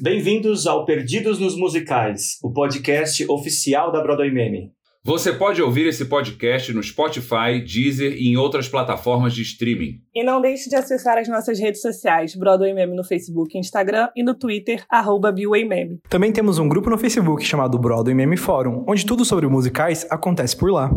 [0.00, 4.70] Bem-vindos ao Perdidos nos Musicais, o podcast oficial da Broadway Meme.
[5.04, 10.00] Você pode ouvir esse podcast no Spotify, Deezer e em outras plataformas de streaming.
[10.14, 14.08] E não deixe de acessar as nossas redes sociais, Broadway Meme no Facebook e Instagram
[14.14, 15.98] e no Twitter, arroba Meme.
[16.08, 20.56] Também temos um grupo no Facebook chamado Broadway Meme Fórum, onde tudo sobre musicais acontece
[20.56, 20.88] por lá.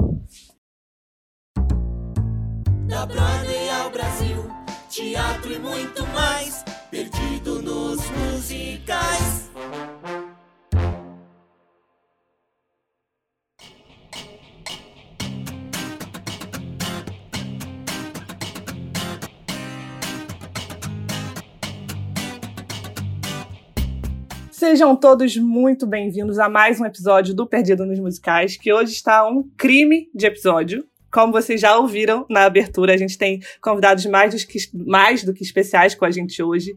[24.62, 29.28] Sejam todos muito bem-vindos a mais um episódio do Perdido nos Musicais, que hoje está
[29.28, 30.86] um crime de episódio.
[31.12, 35.34] Como vocês já ouviram na abertura, a gente tem convidados mais do que, mais do
[35.34, 36.76] que especiais com a gente hoje.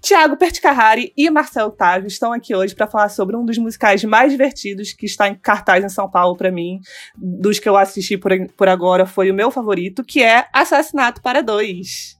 [0.00, 4.32] Tiago Perticarrari e Marcelo Otávio estão aqui hoje para falar sobre um dos musicais mais
[4.32, 6.80] divertidos que está em cartaz em São Paulo para mim.
[7.14, 11.42] Dos que eu assisti por, por agora, foi o meu favorito, que é Assassinato para
[11.42, 12.15] Dois.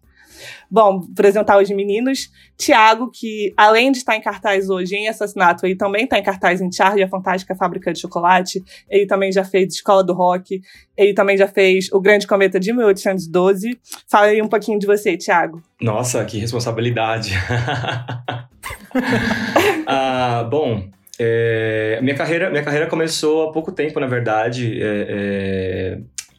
[0.70, 2.30] Bom, apresentar os meninos.
[2.56, 6.60] Tiago, que além de estar em cartaz hoje em Assassinato, ele também está em cartaz
[6.60, 8.62] em Charlie, a Fantástica Fábrica de Chocolate.
[8.88, 10.60] Ele também já fez Escola do Rock.
[10.96, 13.78] Ele também já fez O Grande Cometa de 1812.
[14.08, 15.62] Fala aí um pouquinho de você, Tiago.
[15.80, 17.32] Nossa, que responsabilidade.
[19.86, 24.82] ah, bom, é, minha, carreira, minha carreira começou há pouco tempo, na verdade.
[24.82, 25.98] É, é,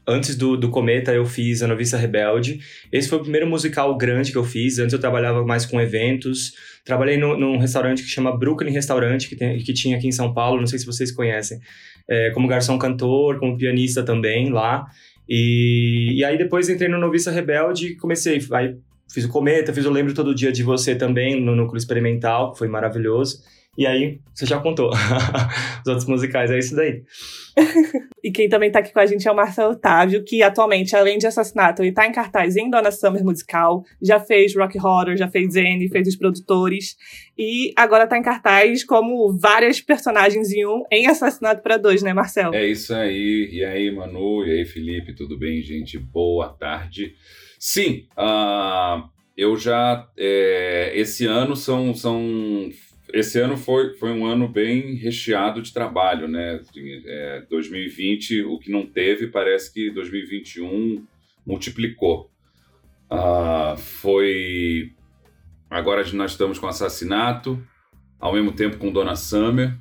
[0.09, 2.61] Antes do, do Cometa, eu fiz A Noviça Rebelde.
[2.91, 4.79] Esse foi o primeiro musical grande que eu fiz.
[4.79, 6.53] Antes eu trabalhava mais com eventos.
[6.85, 10.33] Trabalhei no, num restaurante que chama Brooklyn Restaurante, que, tem, que tinha aqui em São
[10.33, 10.59] Paulo.
[10.61, 11.59] Não sei se vocês conhecem.
[12.07, 14.85] É, como garçom cantor, como pianista também lá.
[15.27, 18.39] E, e aí depois entrei no Noviça Rebelde e comecei.
[18.53, 18.77] Aí
[19.11, 22.59] fiz o Cometa, fiz o Lembro Todo Dia de Você também, no Núcleo Experimental, que
[22.59, 23.39] foi maravilhoso.
[23.77, 24.89] E aí, você já contou.
[25.85, 27.03] Os outros musicais, é isso daí.
[28.23, 31.19] e quem também tá aqui com a gente é o Marcelo Otávio, que atualmente, além
[31.19, 35.27] de Assassinato, ele tá em cartaz em Dona Summer Musical, já fez Rock Horror, já
[35.27, 36.97] fez Zen, fez os produtores,
[37.37, 42.13] e agora tá em cartaz como várias personagens em um em Assassinato para Dois, né,
[42.13, 42.55] Marcelo?
[42.55, 43.49] É isso aí.
[43.51, 45.99] E aí, Manu, e aí, Felipe, tudo bem, gente?
[45.99, 47.13] Boa tarde.
[47.59, 50.07] Sim, uh, eu já.
[50.17, 52.69] É, esse ano são, são
[53.13, 56.61] esse ano foi, foi um ano bem recheado de trabalho, né?
[57.05, 61.05] É, 2020, o que não teve, parece que 2021
[61.45, 62.29] multiplicou.
[63.09, 64.93] Uh, foi.
[65.69, 67.61] Agora nós estamos com assassinato,
[68.19, 69.77] ao mesmo tempo com Dona Summer.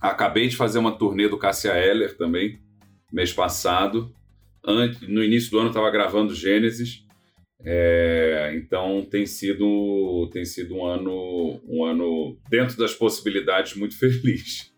[0.00, 2.60] Acabei de fazer uma turnê do Cassia Eller também,
[3.12, 4.14] mês passado.
[4.64, 7.05] Antes, no início do ano estava gravando Gênesis.
[7.68, 14.72] É, então tem sido tem sido um ano um ano dentro das possibilidades muito feliz.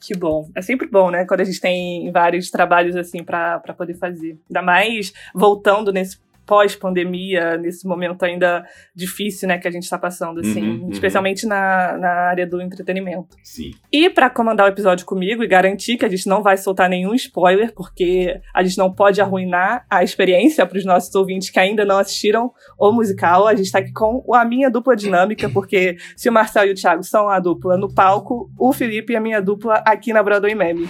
[0.00, 0.48] Que bom.
[0.54, 1.26] É sempre bom, né?
[1.26, 4.38] Quando a gente tem vários trabalhos assim para poder fazer.
[4.48, 6.18] Ainda mais voltando nesse
[6.50, 10.90] pós-pandemia, nesse momento ainda difícil, né, que a gente está passando, assim, uhum, uhum.
[10.90, 11.50] especialmente uhum.
[11.50, 13.36] Na, na área do entretenimento.
[13.44, 13.70] Sim.
[13.92, 17.14] E para comandar o episódio comigo e garantir que a gente não vai soltar nenhum
[17.14, 21.84] spoiler, porque a gente não pode arruinar a experiência para os nossos ouvintes que ainda
[21.84, 26.28] não assistiram o musical, a gente está aqui com a minha dupla dinâmica, porque se
[26.28, 29.40] o Marcel e o Thiago são a dupla no palco, o Felipe e a minha
[29.40, 30.88] dupla aqui na Broadway Meme.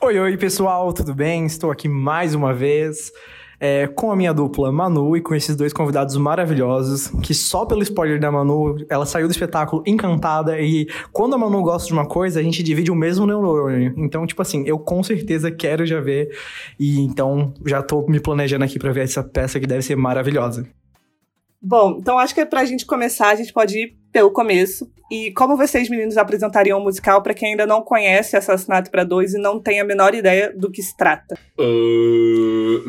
[0.00, 1.44] Oi, oi, pessoal, tudo bem?
[1.44, 3.12] Estou aqui mais uma vez
[3.58, 7.82] é, com a minha dupla Manu e com esses dois convidados maravilhosos, que só pelo
[7.82, 12.06] spoiler da Manu, ela saiu do espetáculo encantada e quando a Manu gosta de uma
[12.06, 13.94] coisa, a gente divide o mesmo neurônio.
[13.96, 16.30] Então, tipo assim, eu com certeza quero já ver
[16.78, 20.66] e então já tô me planejando aqui para ver essa peça que deve ser maravilhosa.
[21.60, 24.88] Bom, então acho que é pra gente começar, a gente pode ir pelo começo.
[25.10, 29.02] E como vocês, meninos, apresentariam o um musical para quem ainda não conhece Assassinato para
[29.02, 31.36] Dois e não tem a menor ideia do que se trata?
[31.58, 32.84] Uh...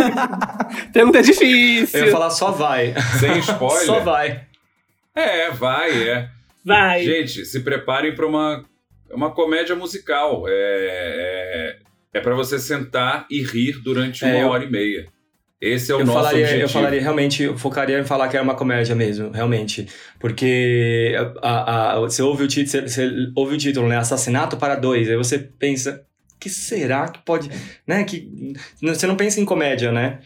[0.94, 2.00] Pergunta difícil.
[2.00, 2.94] Eu ia falar só vai.
[3.20, 3.84] Sem spoiler?
[3.84, 4.46] só vai.
[5.14, 6.28] É, vai, é.
[6.64, 7.04] Vai.
[7.04, 8.64] Gente, se preparem para uma,
[9.10, 10.44] uma comédia musical.
[10.48, 11.76] É, é,
[12.14, 15.06] é para você sentar e rir durante uma é, hora e meia.
[15.60, 16.64] Esse é o eu nosso falaria, objetivo.
[16.64, 19.86] Eu falaria, realmente, eu focaria em falar que era uma comédia mesmo, realmente.
[20.18, 23.98] Porque a, a, você, ouve o título, você, ouve o título, né?
[23.98, 25.10] Assassinato para dois.
[25.10, 26.02] Aí você pensa,
[26.38, 27.50] que será que pode...
[27.86, 28.02] Né?
[28.04, 30.20] Que, você não pensa em comédia, né?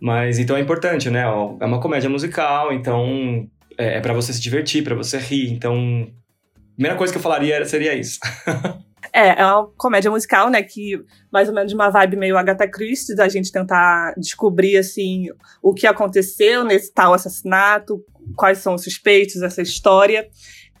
[0.00, 1.22] Mas então é importante, né?
[1.22, 5.50] É uma comédia musical, então é, é para você se divertir, para você rir.
[5.50, 6.06] Então,
[6.54, 8.20] a primeira coisa que eu falaria seria isso.
[9.16, 10.62] É, é uma comédia musical, né?
[10.62, 11.02] Que
[11.32, 15.28] mais ou menos uma vibe meio Agatha Christie, da gente tentar descobrir, assim,
[15.62, 18.04] o que aconteceu nesse tal assassinato,
[18.36, 20.28] quais são os suspeitos, essa história.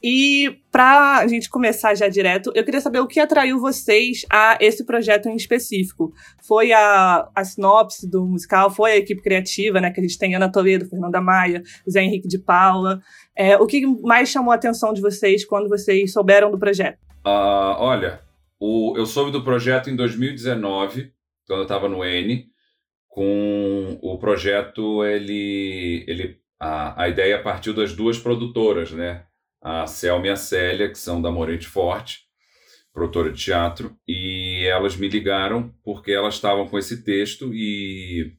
[0.02, 4.58] E para a gente começar já direto, eu queria saber o que atraiu vocês a
[4.60, 6.12] esse projeto em específico.
[6.46, 9.90] Foi a, a sinopse do musical, foi a equipe criativa, né?
[9.90, 13.00] Que a gente tem Ana Toledo, Fernanda Maia, Zé Henrique de Paula.
[13.34, 16.98] É, o que mais chamou a atenção de vocês quando vocês souberam do projeto?
[17.26, 18.25] Uh, olha,
[18.58, 21.12] o, eu soube do projeto em 2019,
[21.46, 22.46] quando eu estava no N,
[23.08, 29.24] com o projeto, ele, ele a, a ideia partiu das duas produtoras, né?
[29.62, 32.20] A Selma e a Célia, que são da Morente Forte,
[32.92, 38.36] produtora de teatro, e elas me ligaram porque elas estavam com esse texto e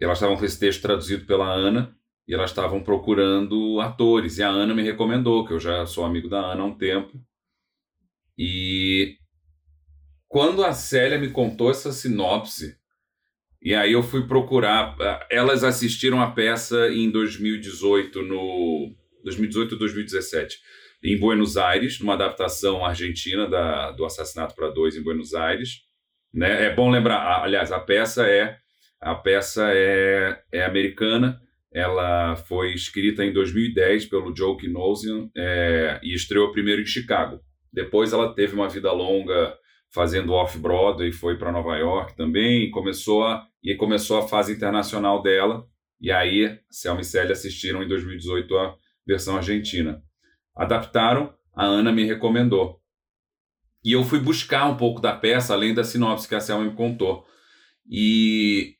[0.00, 4.38] elas estavam com esse texto traduzido pela Ana e elas estavam procurando atores.
[4.38, 7.18] E a Ana me recomendou, que eu já sou amigo da Ana há um tempo.
[8.38, 9.16] E
[10.28, 12.76] quando a Célia me contou essa sinopse,
[13.60, 14.96] e aí eu fui procurar.
[15.30, 18.94] Elas assistiram a peça em 2018, no
[19.24, 20.58] 2018 ou 2017,
[21.02, 25.82] em Buenos Aires, numa adaptação argentina da, do Assassinato para Dois em Buenos Aires.
[26.32, 26.66] Né?
[26.66, 28.56] É bom lembrar, aliás, a peça é
[29.00, 31.40] a peça é, é americana.
[31.72, 37.40] Ela foi escrita em 2010 pelo Joe Kinosian é, e estreou primeiro em Chicago.
[37.72, 39.56] Depois ela teve uma vida longa
[39.90, 45.66] fazendo off-Broadway, foi para Nova York também, começou, a, e começou a fase internacional dela,
[46.00, 48.76] e aí Selma e Célia assistiram em 2018 a
[49.06, 50.02] versão argentina.
[50.54, 52.80] Adaptaram, a Ana me recomendou.
[53.84, 56.74] E eu fui buscar um pouco da peça, além da sinopse que a Selma me
[56.74, 57.24] contou.
[57.88, 58.74] E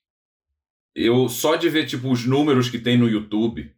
[0.94, 3.72] eu só de ver tipo os números que tem no YouTube,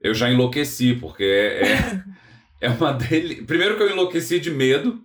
[0.00, 2.04] eu já enlouqueci, porque é, é,
[2.60, 3.42] é uma dele.
[3.42, 5.00] Primeiro que eu enlouqueci de medo,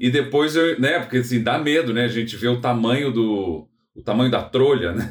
[0.00, 2.04] e depois eu, né, porque assim, dá medo, né?
[2.04, 5.10] A gente vê o tamanho do o tamanho da trolha, né?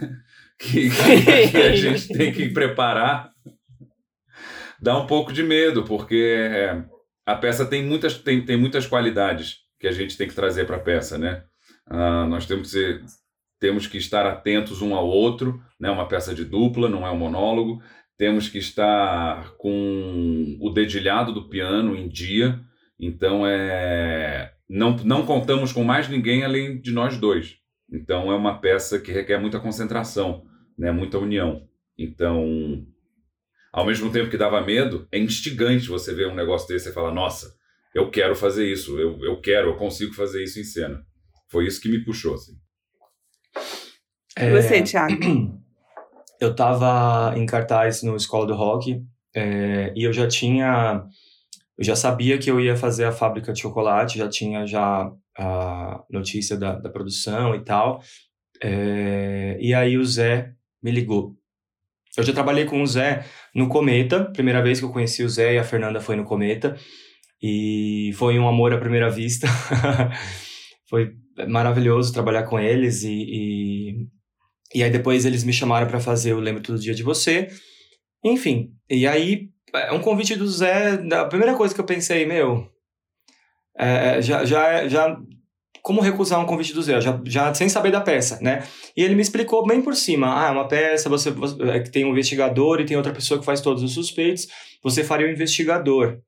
[0.57, 3.31] Que, que, que a gente tem que preparar.
[4.81, 6.83] Dá um pouco de medo, porque é,
[7.25, 10.77] a peça tem muitas, tem, tem muitas qualidades que a gente tem que trazer para
[10.77, 11.43] a peça, né?
[11.85, 13.01] Ah, nós temos que, ser,
[13.59, 15.89] temos que estar atentos um ao outro, né?
[15.89, 17.81] Uma peça de dupla, não é um monólogo.
[18.17, 22.59] Temos que estar com o dedilhado do piano em dia.
[22.99, 27.55] Então é não, não contamos com mais ninguém além de nós dois.
[27.91, 30.43] Então é uma peça que requer muita concentração,
[30.77, 30.91] né?
[30.91, 31.65] muita união.
[31.97, 32.85] Então,
[33.71, 37.13] ao mesmo tempo que dava medo, é instigante você ver um negócio desse e falar:
[37.13, 37.55] nossa,
[37.95, 41.01] eu quero fazer isso, eu, eu quero, eu consigo fazer isso em cena.
[41.49, 42.35] Foi isso que me puxou.
[42.35, 42.53] Assim.
[44.37, 45.15] É, e você, Thiago?
[46.39, 49.03] Eu estava em cartaz no Escola do Rock
[49.35, 51.03] é, e eu já tinha
[51.77, 56.03] eu já sabia que eu ia fazer a fábrica de chocolate, já tinha já a
[56.09, 58.01] notícia da, da produção e tal.
[58.61, 61.35] É, e aí o Zé me ligou.
[62.17, 63.23] Eu já trabalhei com o Zé
[63.53, 66.75] no Cometa, primeira vez que eu conheci o Zé e a Fernanda foi no Cometa.
[67.39, 69.47] E foi um amor à primeira vista.
[70.89, 71.13] foi
[71.47, 73.76] maravilhoso trabalhar com eles e, e,
[74.77, 77.47] e aí depois eles me chamaram para fazer o Lembro Todo Dia de Você.
[78.23, 82.69] Enfim, e aí é um convite do Zé, a primeira coisa que eu pensei, meu,
[83.75, 85.17] é, é já, já, já,
[85.81, 88.67] como recusar um convite do Zé, já, já sem saber da peça, né?
[88.95, 92.05] E ele me explicou bem por cima, ah, é uma peça, você, você é, tem
[92.05, 94.47] um investigador e tem outra pessoa que faz todos os suspeitos,
[94.83, 96.19] você faria o um investigador,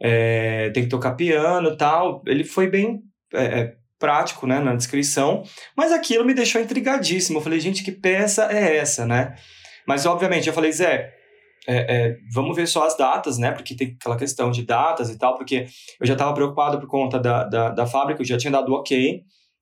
[0.00, 3.00] é, tem que tocar piano tal, ele foi bem
[3.32, 5.44] é, é, prático, né, na descrição,
[5.76, 9.36] mas aquilo me deixou intrigadíssimo, eu falei, gente, que peça é essa, né?
[9.86, 11.12] Mas, obviamente, eu falei, Zé,
[11.68, 13.52] é, é, vamos ver só as datas, né?
[13.52, 15.66] Porque tem aquela questão de datas e tal, porque
[16.00, 19.20] eu já estava preocupado por conta da, da, da, fábrica, eu já tinha dado ok,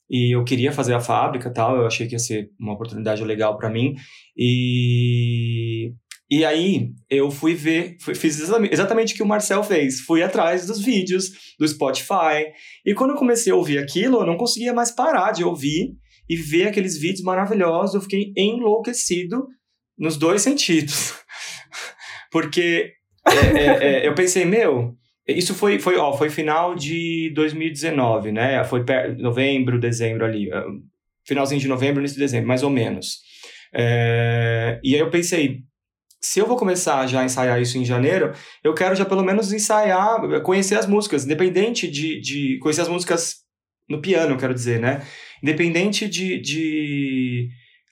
[0.08, 3.58] e eu queria fazer a fábrica tal, eu achei que ia ser uma oportunidade legal
[3.58, 3.94] para mim.
[4.34, 5.92] E,
[6.30, 10.66] e aí eu fui ver, fui, fiz exatamente o que o Marcel fez, fui atrás
[10.66, 12.46] dos vídeos do Spotify,
[12.86, 15.96] e quando eu comecei a ouvir aquilo, eu não conseguia mais parar de ouvir
[16.28, 19.48] e ver aqueles vídeos maravilhosos, eu fiquei enlouquecido
[19.98, 21.14] nos dois sentidos.
[22.30, 22.92] Porque
[23.26, 24.94] é, é, é, eu pensei, meu,
[25.26, 28.62] isso foi, foi, ó, foi final de 2019, né?
[28.64, 28.84] Foi
[29.18, 30.50] novembro, dezembro ali.
[30.52, 30.64] Ah,
[31.26, 33.18] finalzinho de novembro, início de dezembro, mais ou menos.
[33.74, 35.64] É, e aí eu pensei,
[36.20, 39.52] se eu vou começar já a ensaiar isso em janeiro, eu quero já pelo menos
[39.52, 43.36] ensaiar, conhecer as músicas, independente de, de conhecer as músicas
[43.88, 45.02] no piano, quero dizer, né?
[45.42, 47.48] Independente de, de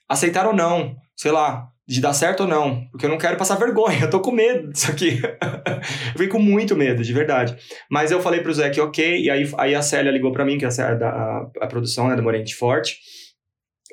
[0.07, 3.55] aceitar ou não, sei lá, de dar certo ou não, porque eu não quero passar
[3.59, 5.19] vergonha, eu tô com medo disso aqui.
[5.25, 7.57] eu fiquei com muito medo, de verdade.
[7.89, 10.59] Mas eu falei pro Zé que ok, e aí, aí a Célia ligou para mim,
[10.59, 12.97] que é a, a, a produção né, do Morente Forte,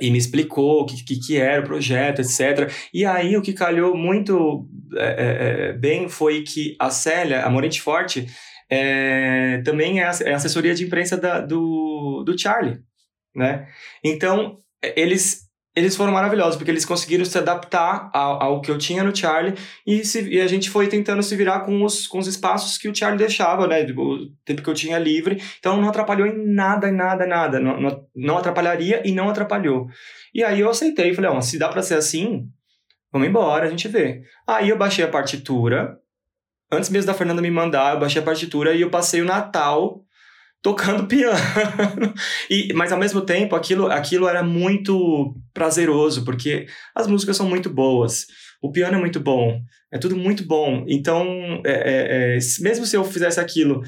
[0.01, 2.71] e me explicou o que, que, que, era o projeto, etc.
[2.93, 7.51] E aí o que calhou muito é, é, é bem foi que a Célia, a
[7.51, 8.27] Morente Forte,
[8.71, 12.81] é, também é, é assessoria de imprensa da, do, do Charlie,
[13.35, 13.69] né?
[14.05, 15.46] Então, eles
[15.77, 19.55] eles foram maravilhosos, porque eles conseguiram se adaptar ao, ao que eu tinha no Charlie
[19.87, 22.89] e, se, e, a gente foi tentando se virar com os, com os espaços que
[22.89, 23.83] o Charlie deixava, né?
[23.95, 25.39] O tempo que eu tinha livre.
[25.59, 27.61] Então não atrapalhou em nada, nada, nada.
[27.61, 29.87] Não, não, não atrapalharia e não atrapalhou.
[30.35, 32.49] E aí eu aceitei, falei, ó, se dá para ser assim,
[33.13, 34.23] vamos embora, a gente vê.
[34.49, 35.99] Aí eu baixei a partitura.
[36.73, 40.06] Antes mesmo da Fernanda me mandar, eu baixei a partitura e eu passei o Natal
[40.67, 41.39] tocando piano.
[42.51, 47.71] e, mas ao mesmo tempo, aquilo, aquilo era muito prazeroso, porque as músicas são muito
[47.71, 48.27] boas,
[48.61, 49.61] o piano é muito bom,
[49.93, 50.85] é tudo muito bom.
[50.89, 53.81] Então, é, é, é, mesmo se eu fizesse aquilo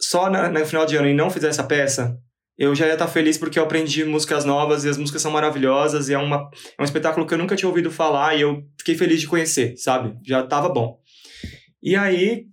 [0.00, 2.16] só no final de ano e não fizesse a peça,
[2.56, 6.08] eu já ia estar feliz porque eu aprendi músicas novas e as músicas são maravilhosas
[6.08, 8.94] e é, uma, é um espetáculo que eu nunca tinha ouvido falar e eu fiquei
[8.94, 10.16] feliz de conhecer, sabe?
[10.26, 10.98] Já estava bom.
[11.82, 12.46] E aí,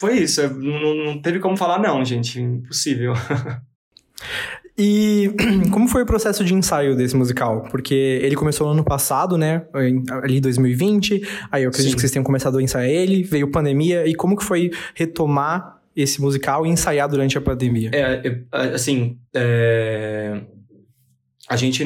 [0.00, 0.42] foi isso.
[0.54, 2.40] Não, não teve como falar não, gente.
[2.40, 3.12] Impossível.
[4.78, 5.30] E
[5.70, 7.64] como foi o processo de ensaio desse musical?
[7.70, 9.66] Porque ele começou no ano passado, né?
[10.22, 11.20] Ali 2020.
[11.52, 11.94] Aí eu acredito Sim.
[11.96, 14.06] que vocês tenham começado a ensaiar ele, veio pandemia.
[14.06, 17.90] E como que foi retomar esse musical e ensaiar durante a pandemia?
[17.92, 18.42] É,
[18.72, 20.40] assim, é...
[21.46, 21.84] a gente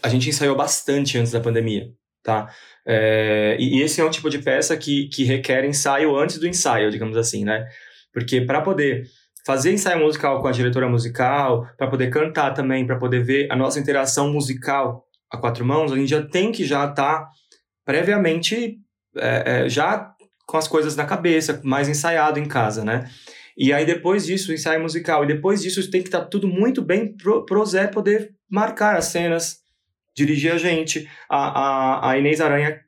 [0.00, 1.90] a gente ensaiou bastante antes da pandemia,
[2.22, 2.48] tá?
[2.86, 6.48] É, e, e, esse é um tipo de peça que, que requer ensaio antes do
[6.48, 7.66] ensaio, digamos assim, né?
[8.12, 9.04] Porque para poder
[9.46, 13.56] fazer ensaio musical com a diretora musical, para poder cantar também, para poder ver a
[13.56, 17.28] nossa interação musical a quatro mãos, a gente já tem que já estar tá
[17.84, 18.78] previamente
[19.16, 20.12] é, é, já
[20.46, 23.08] com as coisas na cabeça, mais ensaiado em casa, né?
[23.56, 26.46] E aí depois disso, o ensaio musical, e depois disso tem que estar tá tudo
[26.48, 29.61] muito bem pro, pro Zé poder marcar as cenas,
[30.16, 31.08] dirigir a gente.
[31.28, 32.80] A, a, a Inês Aranha,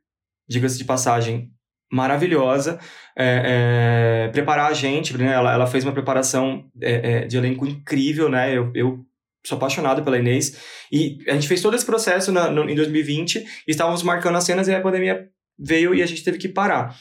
[0.48, 1.50] diga-se de passagem,
[1.90, 2.78] maravilhosa.
[3.16, 5.32] É, é, preparar a gente, né?
[5.32, 8.56] ela, ela fez uma preparação é, é, de elenco incrível, né?
[8.56, 9.06] Eu, eu
[9.46, 10.60] sou apaixonado pela Inês.
[10.90, 14.44] E a gente fez todo esse processo na, no, em 2020 e estávamos marcando as
[14.44, 15.28] cenas e a pandemia
[15.58, 16.96] veio e a gente teve que parar.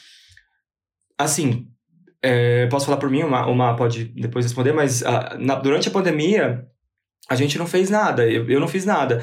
[1.18, 1.66] Assim,
[2.22, 5.92] é, posso falar por mim, uma, uma pode depois responder, mas a, na, durante a
[5.92, 6.66] pandemia
[7.28, 9.22] a gente não fez nada, eu, eu não fiz nada.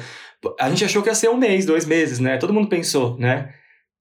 [0.58, 2.36] A gente achou que ia ser um mês, dois meses, né?
[2.36, 3.52] Todo mundo pensou, né?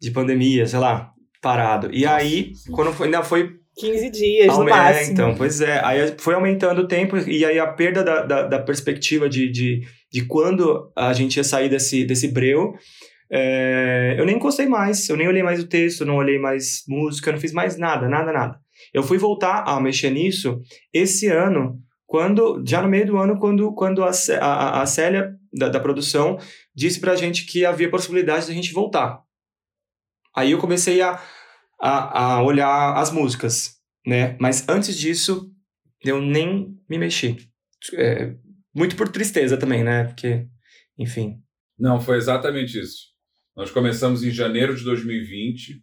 [0.02, 1.90] De pandemia, sei lá, parado.
[1.94, 5.10] E aí, quando foi, ainda foi 15 dias, no máximo.
[5.10, 5.80] É, então, pois é.
[5.84, 9.82] Aí foi aumentando o tempo e aí a perda da, da, da perspectiva de, de,
[10.12, 12.74] de quando a gente ia sair desse, desse breu.
[13.34, 17.32] É, eu nem encostei mais, eu nem olhei mais o texto, não olhei mais música,
[17.32, 18.60] não fiz mais nada, nada, nada.
[18.94, 20.60] Eu fui voltar a mexer nisso
[20.94, 21.80] esse ano,
[22.12, 26.38] quando já no meio do ano, quando, quando a, a, a Célia, da, da produção,
[26.76, 29.24] disse pra gente que havia possibilidade de a gente voltar.
[30.36, 31.24] Aí eu comecei a,
[31.80, 34.36] a, a olhar as músicas, né?
[34.42, 35.50] Mas antes disso,
[36.04, 37.50] eu nem me mexi.
[37.94, 38.36] É,
[38.76, 40.04] muito por tristeza também, né?
[40.04, 40.46] Porque,
[41.00, 41.42] enfim.
[41.80, 43.06] Não, foi exatamente isso.
[43.56, 45.82] Nós começamos em janeiro de 2020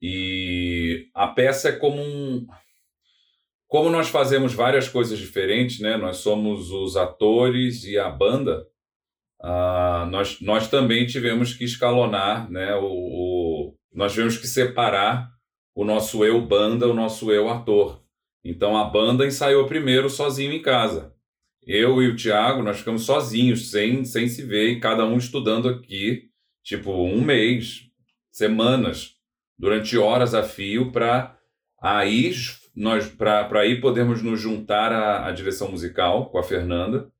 [0.00, 2.46] e a peça é como um
[3.68, 5.96] como nós fazemos várias coisas diferentes, né?
[5.98, 8.66] Nós somos os atores e a banda.
[9.40, 12.74] Uh, nós, nós também tivemos que escalonar, né?
[12.76, 15.30] O, o, nós tivemos que separar
[15.74, 18.02] o nosso eu banda, o nosso eu ator.
[18.42, 21.14] Então a banda ensaiou primeiro sozinho em casa.
[21.62, 25.68] Eu e o Thiago, nós ficamos sozinhos, sem, sem se ver, e cada um estudando
[25.68, 26.30] aqui,
[26.64, 27.82] tipo, um mês,
[28.32, 29.16] semanas,
[29.58, 31.36] durante horas a fio, para
[31.78, 32.32] aí
[32.78, 37.10] nós para aí podemos nos juntar à, à, direção musical com a Fernanda.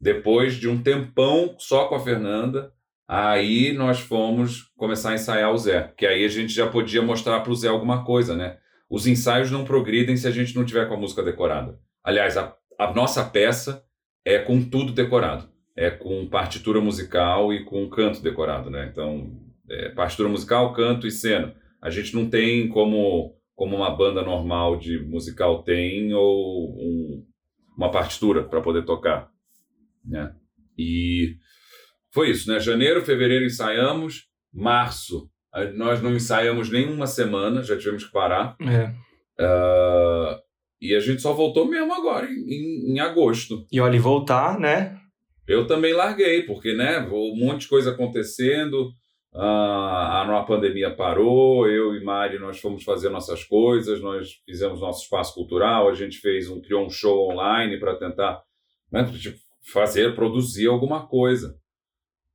[0.00, 2.72] Depois de um tempão só com a Fernanda,
[3.06, 7.40] aí nós fomos começar a ensaiar o Zé, que aí a gente já podia mostrar
[7.40, 8.58] para o Zé alguma coisa, né?
[8.90, 11.78] Os ensaios não progridem se a gente não tiver com a música decorada.
[12.02, 13.84] Aliás, a, a nossa peça
[14.24, 18.88] é com tudo decorado, é com partitura musical e com canto decorado, né?
[18.90, 19.30] Então,
[19.70, 21.54] é, partitura musical, canto e cena.
[21.80, 27.26] A gente não tem como como uma banda normal de musical tem ou um,
[27.76, 29.30] uma partitura para poder tocar,
[30.04, 30.34] né?
[30.76, 31.36] E
[32.12, 32.58] foi isso, né?
[32.58, 35.28] Janeiro, fevereiro ensaiamos, março
[35.74, 38.56] nós não ensaiamos nenhuma semana, já tivemos que parar.
[38.60, 38.86] É.
[39.40, 40.38] Uh,
[40.80, 43.66] e a gente só voltou mesmo agora, em, em agosto.
[43.70, 44.98] E olha, e voltar, né?
[45.46, 48.90] Eu também larguei, porque, né, um monte de coisa acontecendo,
[49.34, 55.02] ah, a pandemia parou, eu e Mari nós fomos fazer nossas coisas, nós fizemos nosso
[55.02, 58.42] espaço cultural, a gente fez um criou um show online para tentar
[58.92, 59.04] né,
[59.72, 61.58] fazer, produzir alguma coisa.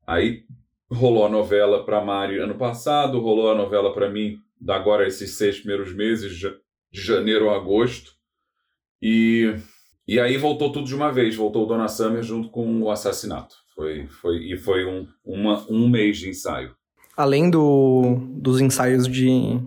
[0.05, 0.43] Aí
[0.91, 5.31] rolou a novela para Mari ano passado, rolou a novela para mim da agora esses
[5.31, 6.51] seis primeiros meses, de
[6.91, 8.11] janeiro a agosto.
[9.01, 9.55] E,
[10.05, 13.55] e aí voltou tudo de uma vez, voltou Dona Summer junto com o assassinato.
[13.73, 16.75] Foi, foi, e foi um, uma, um mês de ensaio.
[17.19, 19.59] Além do, dos ensaios de,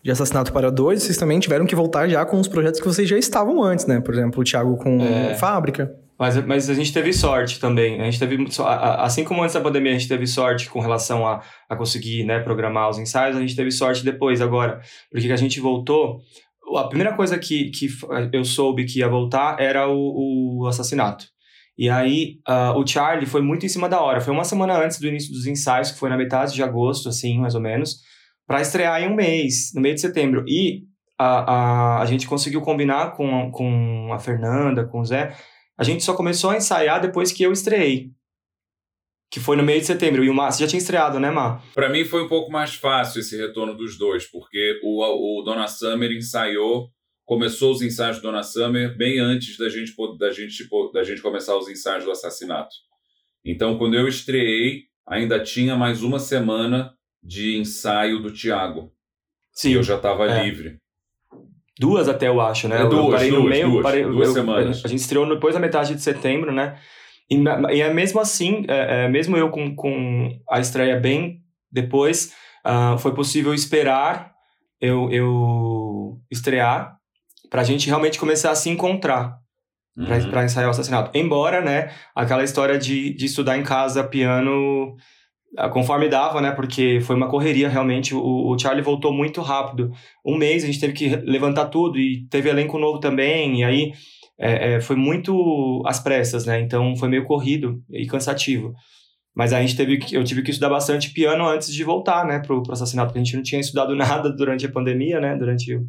[0.00, 3.08] de Assassinato para Dois, vocês também tiveram que voltar já com os projetos que vocês
[3.08, 4.00] já estavam antes, né?
[4.00, 5.34] Por exemplo, o Thiago com É.
[5.34, 5.92] Fábrica.
[6.16, 8.00] Mas, mas a gente teve sorte também.
[8.00, 8.46] A gente teve,
[8.98, 12.38] assim como antes da pandemia a gente teve sorte com relação a, a conseguir né,
[12.38, 14.80] programar os ensaios, a gente teve sorte depois agora.
[15.10, 16.20] Porque que a gente voltou.
[16.76, 17.88] A primeira coisa que, que
[18.32, 21.26] eu soube que ia voltar era o, o assassinato.
[21.76, 24.20] E aí, ah, o Charlie foi muito em cima da hora.
[24.20, 27.38] Foi uma semana antes do início dos ensaios, que foi na metade de agosto, assim,
[27.38, 28.00] mais ou menos,
[28.46, 30.44] para estrear em um mês, no meio de setembro.
[30.46, 30.82] E
[31.18, 35.34] a, a, a gente conseguiu combinar com, com a Fernanda, com o Zé,
[35.78, 38.10] a gente só começou a ensaiar depois que eu estreiei.
[39.30, 40.22] Que foi no meio de setembro.
[40.22, 41.64] E o Mar, você já tinha estreado, né, Mar?
[41.74, 45.66] Para mim foi um pouco mais fácil esse retorno dos dois, porque o, o Dona
[45.66, 46.90] Summer ensaiou,
[47.24, 51.22] começou os ensaios do Dona Summer bem antes da gente, da gente, tipo, da gente
[51.22, 52.74] começar os ensaios do assassinato.
[53.44, 58.92] Então, quando eu estreei, ainda tinha mais uma semana de ensaio do Tiago.
[59.52, 59.70] Sim.
[59.70, 60.44] E eu já estava É.
[60.44, 60.78] livre.
[61.78, 62.78] Duas até, eu acho, né?
[62.78, 64.82] É, eu duas, parei no duas, meio, duas, parei, duas eu- semanas.
[64.84, 66.78] A gente estreou depois da metade de setembro, né?
[67.30, 67.36] E,
[67.74, 72.96] e é mesmo assim, é, é, mesmo eu com, com a estreia bem depois, ah,
[72.98, 74.32] foi possível esperar
[74.80, 76.96] eu, eu estrear
[77.52, 79.38] pra gente realmente começar a se encontrar.
[79.94, 80.30] Uhum.
[80.30, 81.10] pra ensaiar o assassinato.
[81.12, 84.96] Embora, né, aquela história de, de estudar em casa piano
[85.58, 88.14] ah, conforme dava, né, porque foi uma correria realmente.
[88.14, 89.92] O, o Charlie voltou muito rápido.
[90.24, 93.92] Um mês a gente teve que levantar tudo e teve elenco novo também, e aí
[94.40, 98.72] é, é, foi muito às pressas, né, então foi meio corrido e cansativo.
[99.36, 102.62] Mas a gente teve eu tive que estudar bastante piano antes de voltar, né, pro,
[102.62, 105.86] pro assassinato, porque a gente não tinha estudado nada durante a pandemia, né, durante o,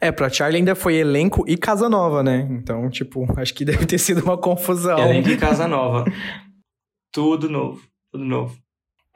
[0.00, 2.48] É, pra Charlie ainda foi elenco e casa nova, né?
[2.50, 4.98] Então, tipo, acho que deve ter sido uma confusão.
[4.98, 6.04] elenco em casa nova.
[7.12, 7.80] Tudo novo,
[8.12, 8.56] tudo novo.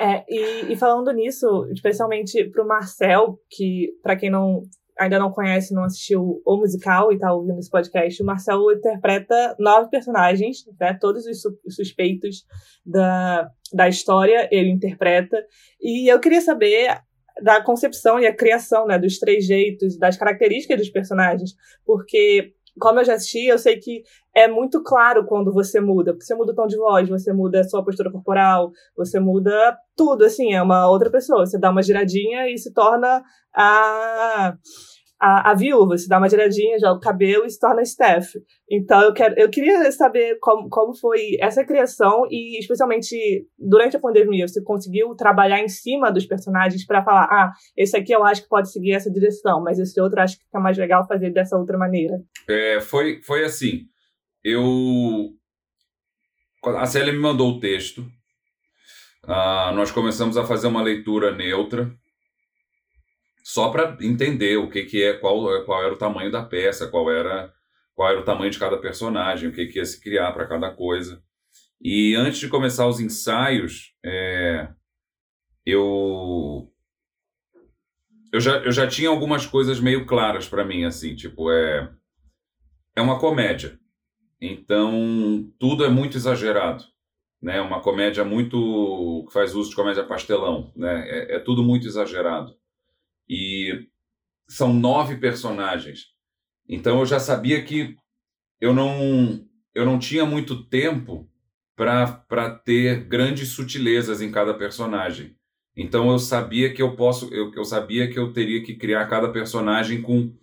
[0.00, 4.62] É, e, e falando nisso, especialmente pro Marcel, que pra quem não
[5.00, 9.54] ainda não conhece, não assistiu o musical e tá ouvindo esse podcast, o Marcel interpreta
[9.57, 10.92] nove personagens, né?
[11.00, 12.44] Todos os su- suspeitos
[12.85, 15.40] da, da história ele interpreta.
[15.81, 16.98] E eu queria saber
[17.42, 23.05] da concepção e a criação, né, dos trejeitos, das características dos personagens, porque como eu
[23.05, 24.03] já assisti, eu sei que
[24.35, 27.61] é muito claro quando você muda, porque você muda o tom de voz, você muda
[27.61, 31.44] a sua postura corporal, você muda tudo, assim, é uma outra pessoa.
[31.44, 33.22] Você dá uma giradinha e se torna
[33.53, 34.55] a,
[35.20, 38.35] a, a viúva, se dá uma giradinha, joga o cabelo e se torna Steph.
[38.70, 43.16] Então eu, quero, eu queria saber como, como foi essa criação e, especialmente,
[43.59, 48.12] durante a pandemia, você conseguiu trabalhar em cima dos personagens para falar, ah, esse aqui
[48.12, 50.78] eu acho que pode seguir essa direção, mas esse outro eu acho que fica mais
[50.78, 52.20] legal fazer dessa outra maneira.
[52.48, 53.87] É, foi, foi assim.
[54.44, 55.31] Eu.
[56.64, 58.07] A Célia me mandou o texto.
[59.24, 61.90] Ah, nós começamos a fazer uma leitura neutra.
[63.48, 67.11] Só para entender o que, que é, qual, qual era o tamanho da peça, qual
[67.11, 67.50] era,
[67.94, 70.70] qual era o tamanho de cada personagem, o que, que ia se criar para cada
[70.70, 71.22] coisa.
[71.80, 74.68] E antes de começar os ensaios, é,
[75.64, 76.70] eu
[78.30, 81.90] eu já, eu já tinha algumas coisas meio claras para mim, assim, tipo, é,
[82.94, 83.80] é uma comédia.
[84.38, 86.84] Então, tudo é muito exagerado.
[87.40, 87.62] Né?
[87.62, 89.24] Uma comédia muito.
[89.26, 90.70] que faz uso de comédia pastelão.
[90.76, 91.08] Né?
[91.08, 92.58] É, é tudo muito exagerado.
[93.28, 93.86] E
[94.48, 96.06] são nove personagens.
[96.68, 97.96] Então, eu já sabia que
[98.60, 101.28] eu não, eu não tinha muito tempo
[101.76, 105.36] para ter grandes sutilezas em cada personagem.
[105.76, 109.28] Então eu sabia que eu posso, eu, eu sabia que eu teria que criar cada
[109.28, 110.34] personagem com,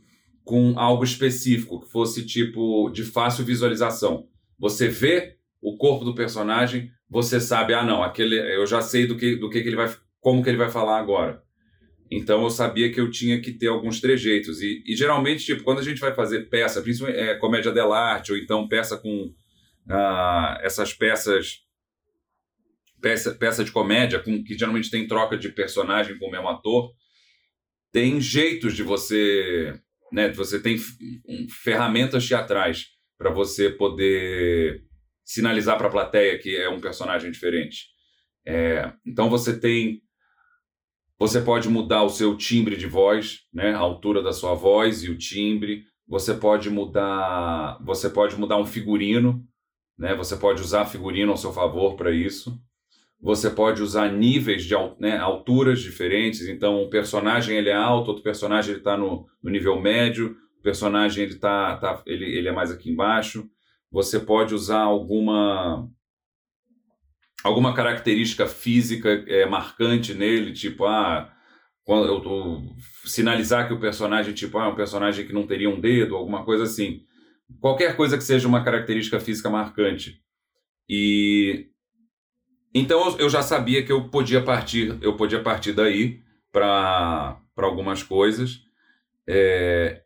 [0.45, 4.29] com algo específico, que fosse tipo de fácil visualização.
[4.57, 9.17] Você vê o corpo do personagem, você sabe, ah não, aquele, eu já sei do
[9.17, 11.43] que, do que, que ele vai, como que ele vai falar agora.
[12.09, 15.79] Então eu sabia que eu tinha que ter alguns trejeitos e, e geralmente tipo quando
[15.79, 19.33] a gente vai fazer peça, principalmente é, comédia dell'arte ou então peça com
[19.89, 21.65] ah, essas peças
[23.05, 26.91] peça, peça de comédia, com, que geralmente tem troca de personagem com o mesmo ator,
[27.91, 29.79] tem jeitos de você.
[30.11, 30.77] Né, você tem
[31.63, 32.87] ferramentas teatrais
[33.17, 34.83] para você poder
[35.23, 37.87] sinalizar para a plateia que é um personagem diferente.
[38.45, 40.01] É, então você tem.
[41.17, 45.09] Você pode mudar o seu timbre de voz, né, a altura da sua voz e
[45.09, 45.83] o timbre.
[46.07, 47.79] Você pode mudar.
[47.83, 49.43] Você pode mudar um figurino,
[49.97, 50.13] né?
[50.15, 52.59] Você pode usar figurino ao seu favor para isso.
[53.19, 56.47] você pode usar níveis de né, alturas diferentes.
[56.47, 60.61] Então, um personagem ele é alto, outro personagem ele está no, no, nível médio, o
[60.61, 63.49] personagem ele, tá, tá, ele, ele é mais aqui embaixo.
[63.91, 65.89] Você pode usar alguma
[67.45, 71.31] alguma característica física é, marcante nele, tipo, ah,
[71.83, 75.69] quando eu tô, sinalizar que o personagem tipo, ah, é um personagem que não teria
[75.69, 77.03] um dedo, alguma coisa assim.
[77.61, 80.19] Qualquer coisa que seja uma característica física marcante.
[80.89, 81.67] E
[82.73, 88.61] então eu já sabia que eu podia partir, eu podia partir daí para algumas coisas.
[89.27, 90.01] É,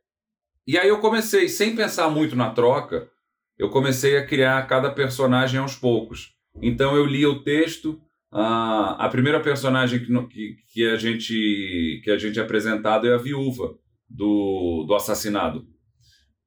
[0.68, 3.10] e aí eu comecei, sem pensar muito na troca,
[3.58, 6.38] eu comecei a criar cada personagem aos poucos.
[6.62, 12.12] Então eu lia o texto, a, a primeira personagem que, que, que, a gente, que
[12.12, 13.76] a gente é apresentado é a viúva
[14.10, 15.66] do, do assassinado,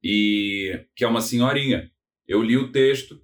[0.03, 1.91] e que é uma senhorinha.
[2.27, 3.21] Eu li o texto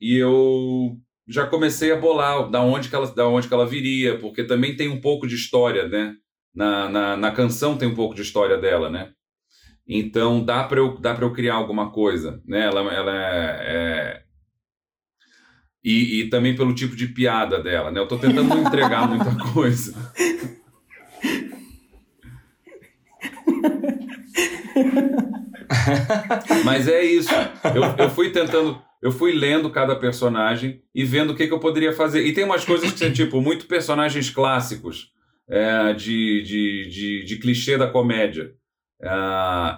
[0.00, 4.18] e eu já comecei a bolar da onde que ela, da onde que ela viria,
[4.18, 6.14] porque também tem um pouco de história, né?
[6.54, 9.12] Na, na, na canção tem um pouco de história dela, né?
[9.86, 12.64] Então dá para eu, dá eu criar alguma coisa, né?
[12.64, 14.22] Ela, ela é, é
[15.88, 17.98] e, e também pelo tipo de piada dela, né?
[17.98, 19.94] Eu estou tentando não entregar muita coisa.
[26.62, 27.32] Mas é isso.
[27.74, 31.58] Eu, eu fui tentando, eu fui lendo cada personagem e vendo o que, que eu
[31.58, 32.22] poderia fazer.
[32.26, 35.10] E tem umas coisas que são, tipo, muito personagens clássicos
[35.48, 38.52] é, de, de, de, de, clichê da comédia.
[39.00, 39.08] É,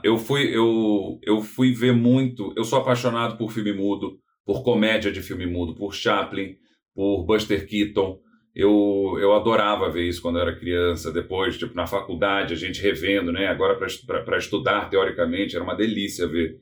[0.03, 2.53] eu, fui, eu, eu fui ver muito.
[2.57, 6.57] Eu sou apaixonado por filme mudo por comédia de filme mudo, por Chaplin,
[6.94, 8.20] por Buster Keaton.
[8.55, 11.12] Eu, eu adorava ver isso quando era criança.
[11.12, 13.46] Depois, tipo, na faculdade, a gente revendo, né?
[13.46, 13.79] Agora,
[14.24, 16.59] para estudar teoricamente, era uma delícia ver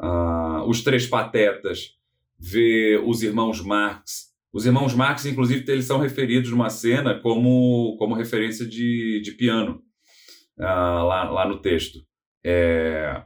[0.00, 1.96] uh, os Três Patetas,
[2.38, 4.28] ver os Irmãos Marx.
[4.52, 9.82] Os Irmãos Marx, inclusive, eles são referidos numa cena como, como referência de, de piano,
[10.58, 12.00] uh, lá, lá no texto.
[12.44, 13.22] É,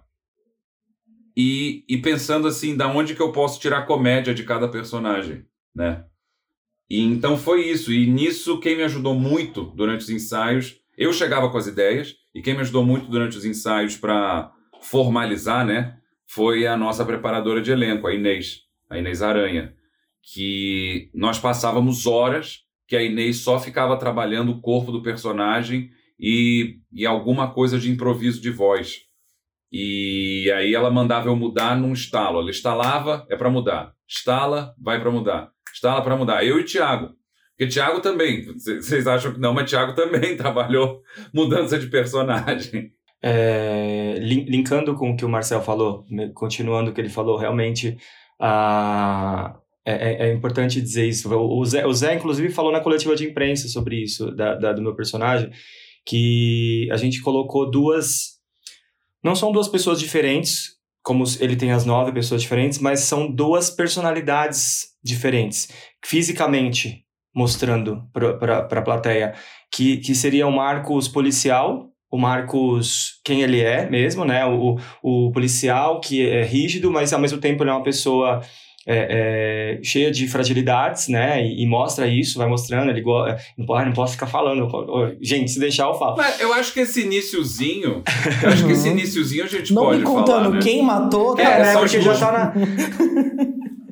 [1.37, 6.05] e, e pensando assim, da onde que eu posso tirar comédia de cada personagem, né?
[6.89, 7.93] E então foi isso.
[7.93, 12.43] E nisso quem me ajudou muito durante os ensaios, eu chegava com as ideias e
[12.43, 17.71] quem me ajudou muito durante os ensaios para formalizar, né, foi a nossa preparadora de
[17.71, 19.75] elenco, a Inês, a Inês Aranha,
[20.23, 26.81] que nós passávamos horas que a Inês só ficava trabalhando o corpo do personagem e,
[26.93, 29.01] e alguma coisa de improviso de voz.
[29.73, 32.41] E aí ela mandava eu mudar num estalo.
[32.41, 33.93] Ela instalava, é para mudar.
[34.09, 35.51] Instala, vai para mudar.
[35.73, 36.45] Instala para mudar.
[36.45, 37.11] Eu e Tiago.
[37.57, 41.01] Porque Tiago também, vocês acham que não, mas Tiago também trabalhou
[41.33, 42.91] mudança de personagem.
[43.25, 46.05] É, linkando com o que o Marcel falou,
[46.35, 47.97] continuando o que ele falou, realmente
[48.41, 49.57] a,
[49.87, 51.33] é, é, é, importante dizer isso.
[51.33, 54.83] O Zé, o Zé, inclusive, falou na coletiva de imprensa sobre isso, da, da, do
[54.83, 55.51] meu personagem,
[56.05, 58.42] que a gente colocou duas
[59.23, 63.71] não são duas pessoas diferentes, como ele tem as nove pessoas diferentes, mas são duas
[63.71, 65.69] personalidades diferentes,
[66.05, 67.05] fisicamente
[67.35, 69.35] mostrando para a plateia,
[69.73, 74.45] que, que seria o Marcos policial, o Marcos quem ele é mesmo, né?
[74.45, 78.43] O, o policial que é rígido, mas ao mesmo tempo ele é uma pessoa
[78.87, 81.45] é, é, cheia de fragilidades, né?
[81.45, 82.91] E, e, mostra isso, vai mostrando.
[82.91, 83.37] Ele gosta.
[83.57, 84.69] Não, não posso ficar falando.
[85.21, 86.17] Gente, se deixar, eu falo.
[86.17, 88.03] Mas eu acho que esse iníciozinho.
[88.43, 90.03] eu acho que esse iníciozinho a gente não pode.
[90.03, 90.61] Não me contando falar, né?
[90.61, 91.57] quem matou, é, cara.
[91.57, 91.79] É, né?
[91.79, 92.53] Porque já tá na.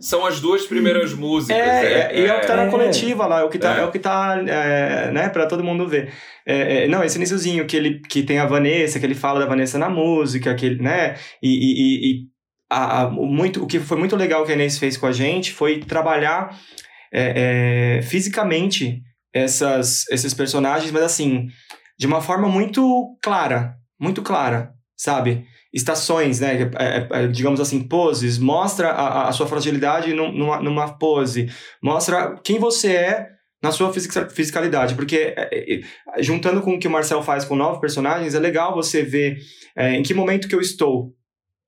[0.00, 1.56] São as duas primeiras músicas.
[1.56, 2.70] É, é, e é o que tá na é.
[2.70, 3.80] coletiva lá, é o que tá, É.
[3.80, 3.84] é.
[3.84, 6.10] o que tá é, né, pra todo mundo ver.
[6.46, 9.46] É, é, não, esse iníciozinho que, ele, que tem a Vanessa, que ele fala da
[9.46, 12.30] Vanessa na música, que ele, né, e, e, e
[12.70, 15.12] a, a, o muito, o que foi muito legal que a Inês fez com a
[15.12, 16.56] gente foi trabalhar
[17.12, 19.02] é, é, fisicamente
[19.34, 21.48] essas, esses personagens, mas assim,
[21.98, 25.44] de uma forma muito clara, muito clara, sabe?
[25.72, 26.70] Estações, né?
[26.78, 31.48] É, é, digamos assim, poses, mostra a, a sua fragilidade num- numa, numa pose,
[31.82, 33.26] mostra quem você é
[33.62, 35.80] na sua fisica- fisicalidade, porque é, é,
[36.16, 39.36] é, juntando com o que o Marcel faz com nove personagens, é legal você ver
[39.76, 41.12] é, em que momento que eu estou.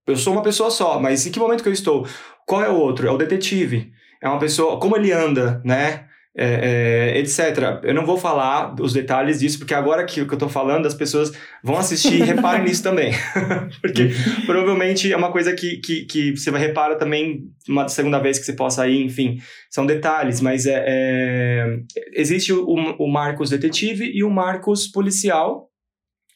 [0.07, 2.07] Eu sou uma pessoa só, mas em que momento que eu estou?
[2.47, 3.07] Qual é o outro?
[3.07, 3.93] É o detetive.
[4.23, 4.79] É uma pessoa.
[4.79, 6.07] Como ele anda, né?
[6.35, 7.81] É, é, etc.
[7.83, 10.95] Eu não vou falar os detalhes disso, porque agora que, que eu tô falando, as
[10.95, 11.31] pessoas
[11.62, 13.12] vão assistir e reparem nisso também.
[13.83, 14.11] porque
[14.47, 18.47] provavelmente é uma coisa que, que, que você vai reparar também uma segunda vez que
[18.47, 19.38] você possa ir, enfim.
[19.71, 21.77] São detalhes, mas é, é-
[22.15, 25.69] existe o, o Marcos detetive e o Marcos policial.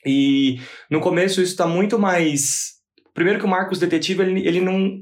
[0.04, 2.75] E no começo isso está muito mais.
[3.16, 5.00] Primeiro que o Marcos detetive, ele, ele não.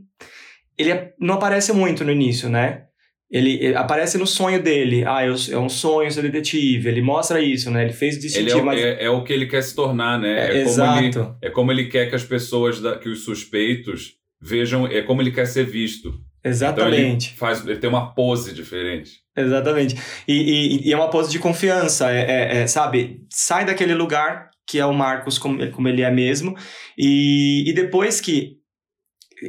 [0.79, 2.85] Ele é- não aparece muito no início, né?
[3.31, 5.05] Ele, ele aparece no sonho dele.
[5.07, 6.89] Ah, eu, é um sonho ser detetive.
[6.89, 7.83] Ele mostra isso, né?
[7.85, 8.81] Ele fez o Ele é, distintivo, o- mas...
[8.81, 10.33] é- é o que ele quer se tornar, né?
[10.33, 11.37] É, como ele, exato.
[11.43, 15.33] é como ele quer que as pessoas, da- que os suspeitos vejam, é como ele
[15.33, 16.13] quer ser visto.
[16.47, 17.31] Então Exatamente.
[17.31, 19.13] ele faz, ele tem uma pose diferente.
[19.35, 19.97] Exatamente.
[20.29, 23.23] E, e- e é uma pose de confiança, é, é- é, sabe?
[23.31, 26.55] Sai daquele lugar que é o Marcos como, como ele é mesmo,
[26.99, 28.57] e, e depois que,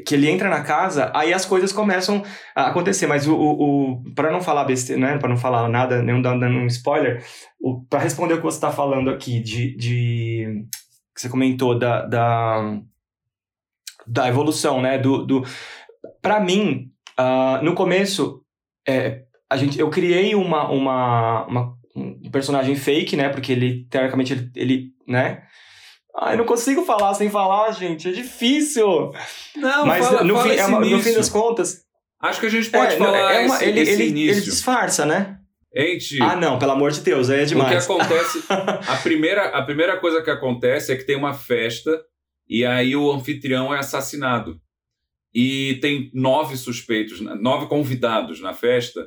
[0.05, 2.23] que ele entra na casa, aí as coisas começam
[2.55, 3.07] a acontecer.
[3.07, 5.17] Mas o, o, o para não falar besteira, né?
[5.17, 7.23] Para não falar nada, nem dando dando um spoiler,
[7.89, 10.65] para responder o que você está falando aqui de, de
[11.15, 12.77] que você comentou da, da,
[14.07, 14.97] da evolução, né?
[14.97, 15.43] Do, do
[16.21, 16.87] para mim,
[17.17, 18.41] ah, no começo
[18.87, 23.29] é, a gente, eu criei uma, uma, uma- um personagem fake, né?
[23.29, 25.43] Porque ele, teoricamente, ele, ele né?
[26.17, 28.07] Ai, não consigo falar sem falar, gente.
[28.09, 29.11] É difícil.
[29.55, 31.81] Não, Mas fala, no, fala fim, é uma- no fim das contas.
[32.21, 34.41] Acho que a gente pode é, não, falar é uma- esse, ele, esse ele, ele
[34.41, 35.37] disfarça, né?
[35.77, 37.83] Gente, Ah, não, pelo amor de Deus, aí é o que demais.
[37.83, 38.43] acontece...
[38.49, 42.01] a, primeira, a primeira coisa que acontece é que tem uma festa
[42.47, 44.57] e aí o anfitrião é assassinado.
[45.35, 49.05] E tem nove suspeitos, nove convidados na festa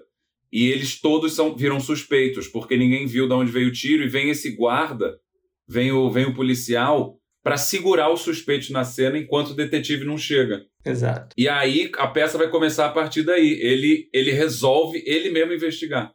[0.52, 4.08] e eles todos são, viram suspeitos, porque ninguém viu de onde veio o tiro e
[4.08, 5.18] vem esse guarda,
[5.66, 10.18] vem o, vem o policial para segurar os suspeitos na cena enquanto o detetive não
[10.18, 10.66] chega.
[10.84, 11.34] Exato.
[11.36, 13.52] E aí a peça vai começar a partir daí.
[13.60, 16.12] Ele, ele resolve ele mesmo investigar.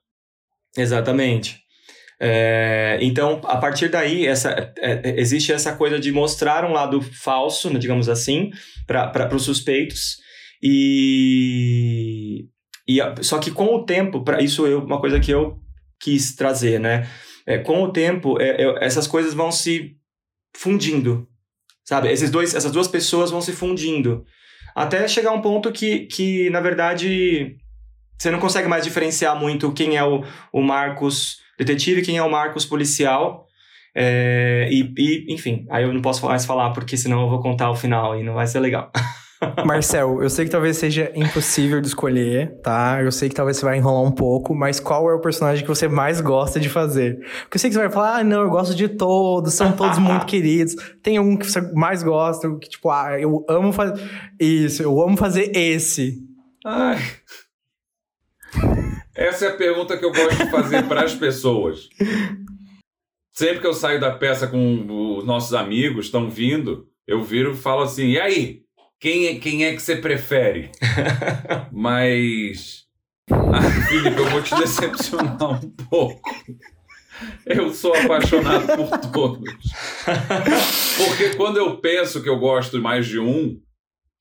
[0.77, 1.62] Exatamente.
[2.25, 7.01] É, então, a partir daí, essa, é, é, existe essa coisa de mostrar um lado
[7.01, 8.49] falso, né, digamos assim,
[8.87, 10.19] para os suspeitos.
[10.61, 12.45] E,
[12.87, 15.59] e a- só que com o tempo, para isso é uma coisa que eu
[15.99, 17.05] quis trazer, né?
[17.45, 19.97] É, com o tempo, é, essas coisas vão se
[20.55, 21.27] fundindo,
[21.83, 22.09] sabe?
[22.09, 24.23] Esses dois, essas duas pessoas vão se fundindo.
[24.73, 27.57] Até chegar um ponto que, que na verdade,
[28.17, 32.31] você não consegue mais diferenciar muito quem é o, o Marcos detetive quem é o
[32.31, 33.47] Marcos policial.
[33.95, 37.69] É, e, e, enfim, aí eu não posso mais falar porque senão eu vou contar
[37.69, 38.91] o final e não vai ser legal.
[39.65, 43.01] Marcel, eu sei que talvez seja impossível de escolher, tá?
[43.01, 45.67] Eu sei que talvez você vai enrolar um pouco, mas qual é o personagem que
[45.67, 47.19] você mais gosta de fazer?
[47.41, 49.97] Porque eu sei que você vai falar, ah, não, eu gosto de todos, são todos
[49.97, 50.75] muito queridos.
[51.01, 54.01] Tem um que você mais gosta, que tipo, ah, eu amo fazer
[54.39, 56.17] isso, eu amo fazer esse.
[56.65, 56.97] Ai.
[59.23, 61.87] Essa é a pergunta que eu gosto de fazer para as pessoas.
[63.31, 67.57] Sempre que eu saio da peça com os nossos amigos, estão vindo, eu viro e
[67.57, 68.63] falo assim: e aí?
[68.99, 70.71] Quem é, quem é que você prefere?
[71.71, 72.83] Mas.
[73.31, 76.29] Ah, Felipe, eu vou te decepcionar um pouco.
[77.45, 79.53] Eu sou apaixonado por todos.
[80.97, 83.57] Porque quando eu penso que eu gosto mais de um,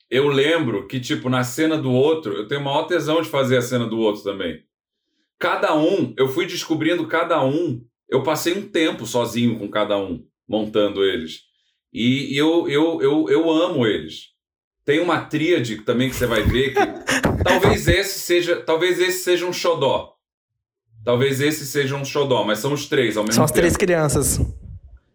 [0.09, 3.63] eu lembro que, tipo, na cena do outro, eu tenho maior tesão de fazer a
[3.63, 4.63] cena do outro também.
[5.43, 7.85] Cada um, eu fui descobrindo cada um.
[8.09, 11.41] Eu passei um tempo sozinho com cada um, montando eles.
[11.93, 14.27] E, e eu, eu, eu, eu amo eles.
[14.85, 16.81] Tem uma tríade também que você vai ver que
[17.43, 20.13] talvez esse seja, talvez esse seja um xodó.
[21.05, 23.63] Talvez esse seja um xodó, mas são os três ao mesmo São as tempo.
[23.63, 24.39] três crianças.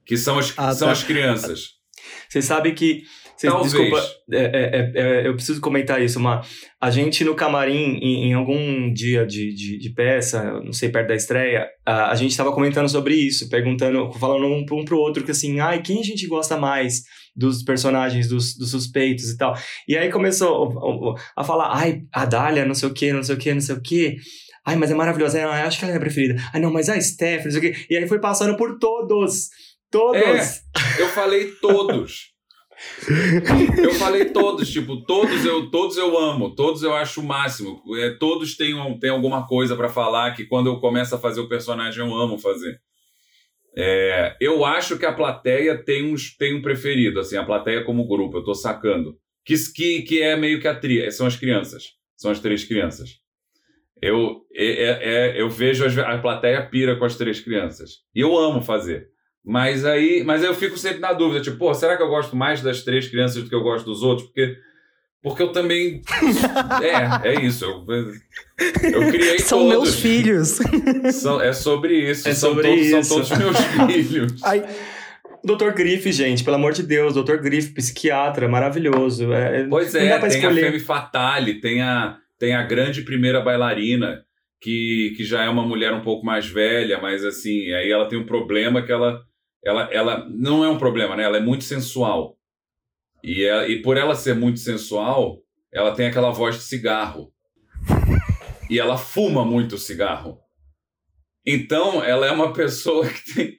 [0.05, 0.91] Que são as, Ah, são tá.
[0.91, 1.69] as crianças.
[2.27, 3.03] Você sabe que.
[3.37, 3.71] Cês, Talvez.
[3.71, 6.41] desculpa, é, é, é, é, eu preciso comentar isso, uma
[6.81, 11.09] A gente no camarim, em, em algum dia de, de, de peça, não sei, perto
[11.09, 14.97] da estreia, a, a gente estava comentando sobre isso, perguntando, falando um, para um pro
[14.97, 17.03] outro que assim, ai, quem a gente gosta mais
[17.35, 19.55] dos personagens, dos, dos suspeitos e tal.
[19.87, 23.37] E aí começou a falar, ai, a Dália, não sei o que, não sei o
[23.37, 24.15] que, não sei o que.
[24.65, 25.47] Ai, mas é maravilhosa.
[25.47, 26.41] Ai, acho que ela é a minha preferida.
[26.51, 27.85] Ai, não, mas a Steph, não sei o quê.
[27.89, 29.49] E aí foi passando por todos.
[29.89, 30.19] Todos.
[30.19, 30.61] É.
[30.99, 32.31] Eu falei todos.
[33.81, 37.81] Eu falei todos, tipo, todos eu, todos eu amo, todos eu acho o máximo.
[37.97, 41.41] É, todos têm, um, têm alguma coisa pra falar que quando eu começo a fazer
[41.41, 42.79] o personagem eu amo fazer.
[43.75, 48.07] É, eu acho que a plateia tem, uns, tem um preferido, assim, a plateia como
[48.07, 49.15] grupo, eu tô sacando.
[49.45, 51.91] Que, que, que é meio que a tria, são as crianças.
[52.15, 53.19] São as três crianças.
[54.01, 54.99] Eu, é, é-
[55.37, 57.97] é- eu vejo as- a plateia pira com as três crianças.
[58.13, 59.07] E eu amo fazer.
[59.49, 62.61] Mas aí, mas eu fico sempre na dúvida, tipo, pô, será que eu gosto mais
[62.61, 64.27] das três crianças do que eu gosto dos outros?
[64.27, 64.57] Porque,
[65.23, 66.01] porque eu também.
[67.23, 67.63] É, é isso.
[67.65, 67.85] Eu,
[68.91, 69.69] eu criei São todos.
[69.71, 70.59] meus filhos.
[71.13, 72.27] São- é sobre isso.
[72.27, 73.03] É são, sobre todos, isso.
[73.03, 73.57] são todos meus
[74.07, 74.43] filhos.
[74.43, 74.65] Ai,
[75.43, 75.71] Dr.
[75.73, 77.37] Griff, gente, pelo amor de Deus, Dr.
[77.37, 79.31] Griff, psiquiatra, maravilhoso.
[79.31, 80.65] É, Pois é, dá pra tem a escolher.
[80.65, 84.23] Femme Fatale, tem a, tem a grande primeira bailarina,
[84.59, 88.19] que, que já é uma mulher um pouco mais velha, mas assim, aí ela tem
[88.19, 89.21] um problema que ela,
[89.67, 91.23] ela, ela não é um problema, né?
[91.23, 92.37] Ela é muito sensual.
[93.23, 95.39] E, é- e por ela ser muito sensual,
[95.73, 97.31] ela tem aquela voz de cigarro.
[98.69, 100.39] e ela fuma muito cigarro.
[101.45, 103.57] Então, ela é uma pessoa que tem.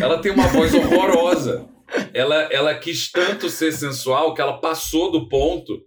[0.00, 1.68] Ela tem uma voz horrorosa.
[2.12, 5.80] Ela, ela quis tanto ser sensual que ela passou do ponto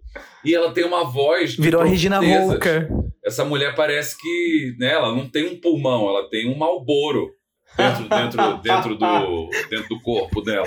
[0.44, 1.54] e ela tem uma voz.
[1.56, 2.18] Virou a Regina.
[2.20, 2.88] Rouca.
[3.24, 4.74] Essa mulher parece que.
[4.78, 7.28] Né, ela não tem um pulmão, ela tem um malboro
[7.76, 10.66] dentro, dentro, dentro, do, dentro do corpo dela.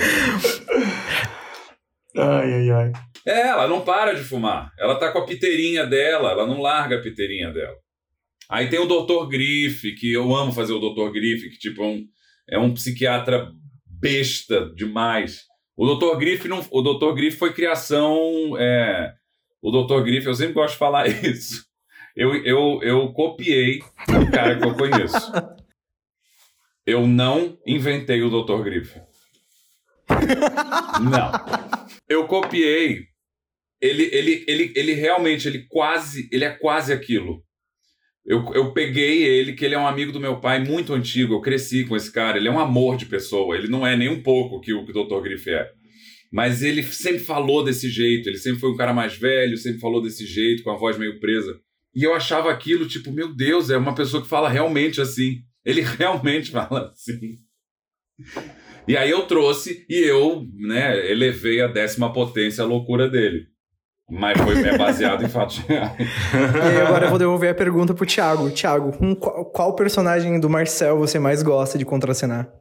[2.16, 2.92] Ai, ai, ai.
[3.26, 4.72] É, ela não para de fumar.
[4.78, 7.76] Ela tá com a piteirinha dela, ela não larga a piteirinha dela.
[8.50, 9.28] Aí tem o Dr.
[9.30, 11.12] Griff, que eu amo fazer o Dr.
[11.12, 12.06] Griff, que tipo é um,
[12.50, 13.50] é um psiquiatra
[13.86, 15.44] besta demais.
[15.76, 16.18] O Dr.
[16.18, 17.16] Griff não, o Dr.
[17.16, 19.14] Griff foi criação, é,
[19.62, 20.04] o Dr.
[20.04, 21.66] Griff, eu sempre gosto de falar isso.
[22.16, 25.32] Eu, eu, eu copiei um cara que eu conheço.
[26.86, 28.62] Eu não inventei o Dr.
[28.64, 29.00] Griff.
[31.02, 31.32] Não.
[32.10, 33.08] Eu copiei.
[33.82, 37.44] Ele, ele, ele, ele realmente, ele quase, ele é quase aquilo.
[38.26, 41.34] Eu, eu peguei ele, que ele é um amigo do meu pai muito antigo.
[41.34, 42.38] Eu cresci com esse cara.
[42.38, 43.56] Ele é um amor de pessoa.
[43.56, 45.22] Ele não é nem um pouco que o que o Dr.
[45.22, 45.70] Griff é.
[46.32, 48.30] Mas ele sempre falou desse jeito.
[48.30, 51.20] Ele sempre foi um cara mais velho, sempre falou desse jeito, com a voz meio
[51.20, 51.60] presa.
[51.94, 55.42] E eu achava aquilo, tipo, meu Deus, é uma pessoa que fala realmente assim.
[55.66, 57.40] Ele realmente fala assim.
[58.88, 63.48] E aí eu trouxe e eu, né, elevei a décima potência a loucura dele.
[64.10, 65.94] Mas foi é baseado em fatos reais.
[65.98, 68.52] E aí agora eu vou devolver a pergunta pro Thiago.
[68.52, 72.52] Thiago, com qual, qual personagem do Marcel você mais gosta de contracenar?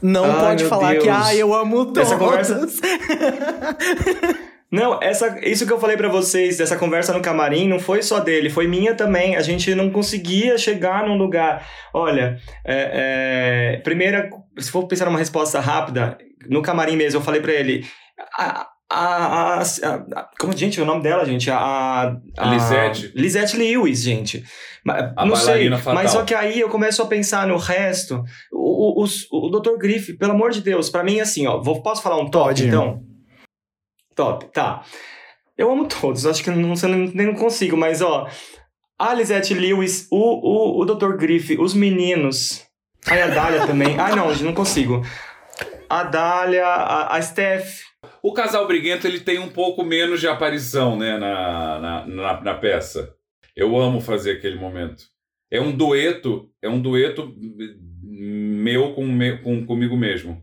[0.00, 1.16] Não Ai, pode falar que, Deus.
[1.16, 1.98] ah, eu amo todos.
[1.98, 2.66] Essa conversa-
[4.70, 8.20] Não, essa, isso que eu falei pra vocês, dessa conversa no camarim, não foi só
[8.20, 9.34] dele, foi minha também.
[9.34, 11.66] A gente não conseguia chegar num lugar.
[11.94, 14.28] Olha, é, é, primeira,
[14.58, 17.86] se for pensar numa resposta rápida, no camarim mesmo, eu falei pra ele.
[18.38, 21.50] A, a, a, a- como, gente, o nome dela, gente?
[21.50, 23.12] A, a Lisette.
[23.14, 24.44] Lisette Lewis, gente.
[25.16, 25.94] A não sei, fatal.
[25.94, 28.22] mas só que aí eu começo a pensar no resto.
[28.52, 29.76] O, o, os- o Dr.
[29.78, 32.66] Griff, pelo amor de Deus, pra mim, assim, ó, vou, posso falar um top, Pode.
[32.66, 33.00] então?
[34.18, 34.82] Top, tá.
[35.56, 36.74] Eu amo todos, acho que não,
[37.14, 38.28] nem consigo, mas ó.
[38.98, 41.16] A Lisette Lewis, o, o, o Dr.
[41.16, 42.66] Griff, os meninos.
[43.06, 43.96] Aí a Dália também.
[43.96, 45.02] Ah, não, não consigo.
[45.88, 47.82] A Dália, a, a Steph.
[48.20, 52.54] O casal briguento ele tem um pouco menos de aparição né, na, na, na, na
[52.54, 53.14] peça.
[53.54, 55.04] Eu amo fazer aquele momento.
[55.48, 57.32] É um dueto, é um dueto
[58.02, 60.42] meu com, me- com comigo mesmo.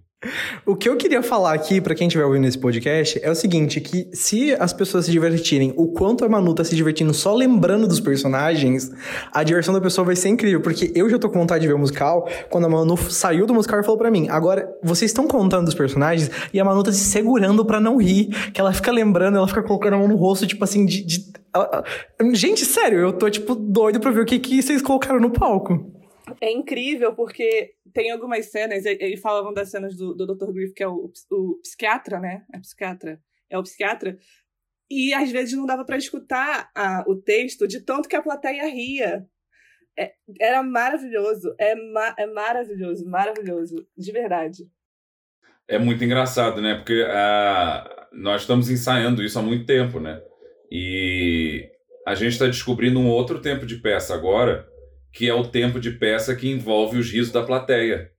[0.65, 3.80] O que eu queria falar aqui, pra quem estiver ouvindo esse podcast, é o seguinte,
[3.80, 7.88] que se as pessoas se divertirem o quanto a Manu tá se divertindo só lembrando
[7.88, 8.91] dos personagens,
[9.32, 11.73] a diversão da pessoa vai ser incrível, porque eu já tô com vontade de ver
[11.75, 15.28] o musical, quando a Manu saiu do musical e falou pra mim, agora, vocês estão
[15.28, 18.91] contando os personagens, e a Manu tá se segurando pra não rir, que ela fica
[18.91, 21.06] lembrando, ela fica colocando a mão no rosto, tipo assim, de...
[21.06, 21.36] de-
[22.34, 25.91] Gente, sério, eu tô, tipo, doido pra ver o que, que vocês colocaram no palco.
[26.41, 30.51] É incrível porque tem algumas cenas, e- falavam das cenas do, do Dr.
[30.51, 32.45] Griff, que é o, o psiquiatra, né?
[32.53, 33.21] É psiquiatra.
[33.49, 34.17] É o psiquiatra.
[34.91, 38.65] E às vezes não dava pra escutar a- o texto de tanto que a plateia
[38.67, 39.25] ria.
[39.97, 41.55] É- era maravilhoso.
[41.58, 43.88] É, ma- é maravilhoso, maravilhoso.
[43.97, 44.69] De verdade.
[45.67, 46.75] É muito engraçado, né?
[46.75, 50.21] Porque ah, nós estamos ensaiando isso há muito tempo, né?
[50.69, 51.71] E
[52.05, 54.67] a gente está descobrindo um outro tempo de peça agora,
[55.15, 58.10] que é o tempo de peça que envolve os risos da plateia.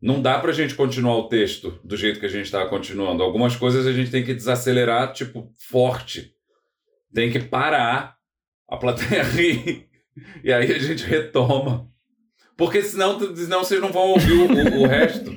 [0.00, 3.22] Não dá pra gente continuar o texto do jeito que a gente estava continuando.
[3.22, 6.32] Algumas coisas a gente tem que desacelerar, tipo, forte.
[7.14, 8.16] Tem que parar,
[8.68, 9.86] a plateia rir,
[10.42, 11.88] e aí a gente retoma.
[12.56, 15.30] Porque senão, senão vocês não vão ouvir o, o- o resto.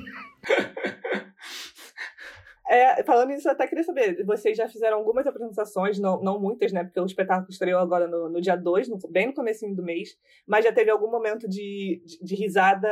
[2.72, 6.70] É, falando nisso, eu até queria saber, vocês já fizeram algumas apresentações, não, não muitas,
[6.72, 6.84] né?
[6.84, 10.10] Porque o espetáculo estreou agora no, no dia 2, no- bem no comecinho do mês,
[10.46, 12.88] mas já teve algum momento de, de, de risada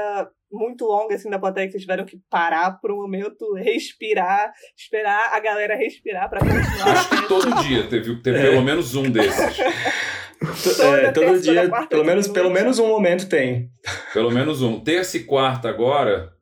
[0.51, 5.33] muito longa, assim, da plateia, que vocês tiveram que parar por um momento, respirar, esperar
[5.33, 6.89] a galera respirar pra continuar.
[6.99, 9.59] Acho que todo dia teve, teve pelo menos um desses.
[10.41, 13.71] É, todo dia, quarta, pelo menos, pelo menos um momento tem.
[14.15, 14.79] Pelo menos um.
[14.81, 16.33] Terça e quarta agora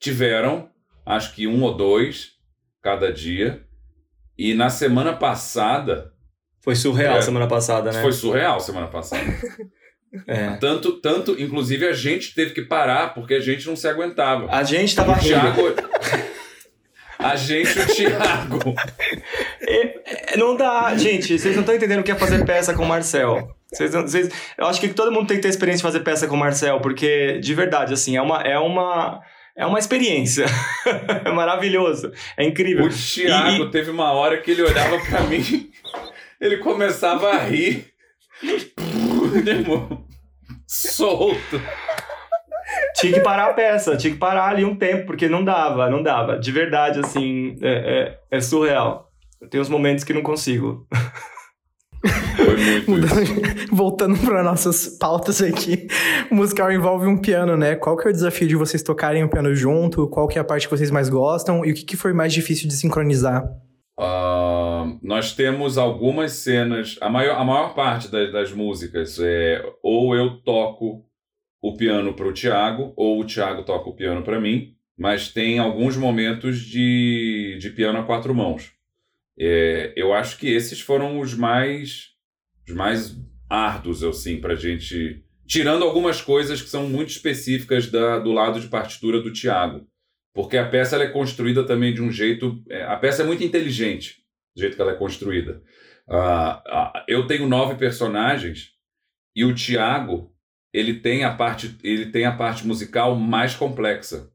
[0.00, 0.70] tiveram,
[1.06, 2.32] acho que um ou dois
[2.82, 3.62] cada dia.
[4.36, 6.12] E na semana passada,
[6.62, 7.22] Foi surreal É.
[7.22, 8.00] semana passada, né?
[8.00, 9.22] foi surreal semana passada.
[10.28, 10.50] É.
[10.58, 14.46] Tanto, tanto, inclusive a gente teve que parar porque a gente não se aguentava.
[14.48, 15.26] A gente tava O rindo.
[15.26, 15.62] Thiago.
[17.18, 18.74] A gente e o Thiago.
[19.62, 22.86] É, Não dá, gente, vocês não estão entendendo o que é fazer peça com o
[22.88, 23.48] Marcel.
[23.72, 24.28] Vocês, não- vocês,
[24.58, 26.80] eu acho que todo mundo tem que ter experiência de fazer peça com o Marcel,
[26.80, 29.20] porque, de verdade, assim, é uma, é uma,
[29.56, 30.46] é uma experiência.
[31.24, 32.12] é maravilhoso.
[32.36, 32.86] É incrível.
[32.86, 35.70] O Thiago E- teve uma hora que ele olhava pra mim,
[36.40, 37.92] ele começava a rir.
[40.66, 41.60] solto.
[42.96, 46.02] Tinha que parar a peça, tinha que parar ali um tempo, porque não dava, não
[46.02, 46.38] dava.
[46.38, 49.10] De verdade, assim, é, é, é surreal.
[49.50, 50.86] Tem uns momentos que não consigo.
[52.86, 53.68] Muito isso.
[53.74, 55.86] Voltando para nossas pautas aqui,
[56.30, 57.74] o musical envolve um piano, né?
[57.74, 60.08] Qual que é o desafio de vocês tocarem o piano junto?
[60.08, 61.64] Qual que é a parte que vocês mais gostam?
[61.64, 63.44] E o que, que foi mais difícil de sincronizar?
[63.98, 70.16] Ah, nós temos algumas cenas, a maior, a maior parte das, das músicas é ou
[70.16, 71.04] eu toco
[71.62, 75.58] o piano para o Tiago, ou o Tiago toca o piano para mim, mas tem
[75.58, 78.72] alguns momentos de, de piano a quatro mãos.
[79.38, 82.10] É, eu acho que esses foram os mais,
[82.66, 83.16] os mais
[83.48, 85.22] árduos, assim, para gente.
[85.46, 89.86] Tirando algumas coisas que são muito específicas da, do lado de partitura do Tiago.
[90.34, 92.62] Porque a peça é construída também de um jeito.
[92.68, 94.22] é, a peça é muito inteligente,
[94.56, 95.62] do jeito que ela é construída.
[96.08, 98.72] Ah, ah, eu tenho nove personagens
[99.34, 100.34] e o Tiago
[100.72, 104.30] ele tem a parte ele tem a parte musical mais complexa.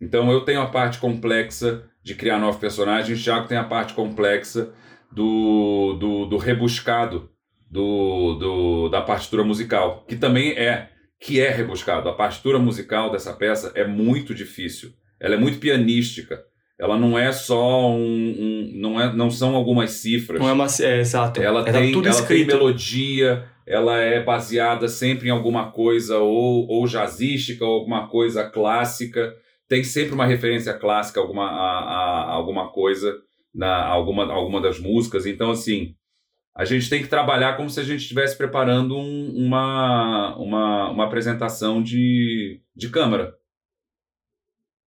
[0.00, 3.94] Então eu tenho a parte complexa de criar nove personagens, o Thiago tem a parte
[3.94, 4.74] complexa
[5.10, 7.31] do, do, do rebuscado
[7.72, 12.08] do, do, da partitura musical, que também é que é rebuscado.
[12.08, 14.90] A partitura musical dessa peça é muito difícil.
[15.18, 16.42] Ela é muito pianística.
[16.78, 20.40] Ela não é só um, um não é não são algumas cifras.
[20.40, 20.66] Não é uma.
[20.80, 21.40] É, exato.
[21.40, 22.56] Ela, Era tem, tudo ela tem escrito.
[22.56, 29.32] melodia, ela é baseada sempre em alguma coisa ou, ou jazzística ou alguma coisa clássica.
[29.68, 33.14] Tem sempre uma referência clássica alguma, a, a- a alguma coisa,
[33.54, 35.24] na alguma, alguma das músicas.
[35.24, 35.94] Então, assim,
[36.54, 41.04] a gente tem que trabalhar como se a gente estivesse preparando um- uma, uma, uma
[41.04, 43.34] apresentação de, de câmara.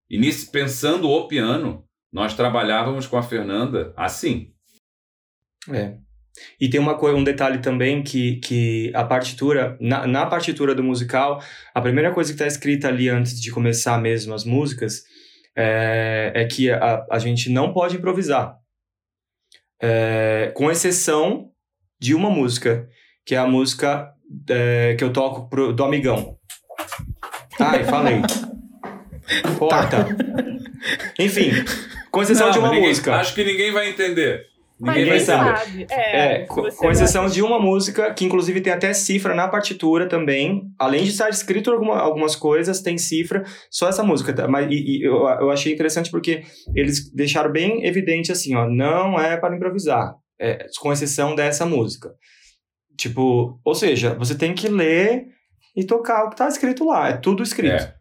[0.09, 4.53] E nisso, pensando o piano, nós trabalhávamos com a Fernanda assim.
[5.72, 5.97] É.
[6.59, 10.84] E tem uma coisa, um detalhe também que, que a partitura, na, na partitura do
[10.84, 11.41] musical,
[11.74, 15.03] a primeira coisa que está escrita ali antes de começar mesmo as músicas
[15.55, 18.57] é, é que a, a gente não pode improvisar.
[19.82, 21.51] É, com exceção
[22.00, 22.88] de uma música,
[23.26, 24.12] que é a música
[24.50, 26.36] é, que eu toco pro, do Amigão.
[27.60, 28.22] Ai, falei.
[29.58, 30.08] Porta.
[31.20, 31.52] Enfim,
[32.12, 33.16] com exceção Não, de uma ninguém- música.
[33.16, 34.41] Acho que ninguém vai entender.
[34.78, 35.58] Ninguém vai ninguém saber.
[35.58, 35.88] sabe.
[35.89, 40.64] É, É, com exceção de uma música, que inclusive tem até cifra na partitura também.
[40.78, 44.34] Além de estar escrito alguma- algumas coisas, tem cifra, só essa música.
[44.34, 44.48] tá?
[44.50, 46.43] Mas, e, e eu, eu achei interessante porque
[46.76, 52.14] eles deixaram bem evidente assim, ó, não é para improvisar, é, com exceção dessa música.
[52.98, 55.28] Tipo, ou seja, você tem que ler
[55.76, 57.74] e tocar o que tá escrito lá, é tudo escrito.
[57.84, 57.96] É.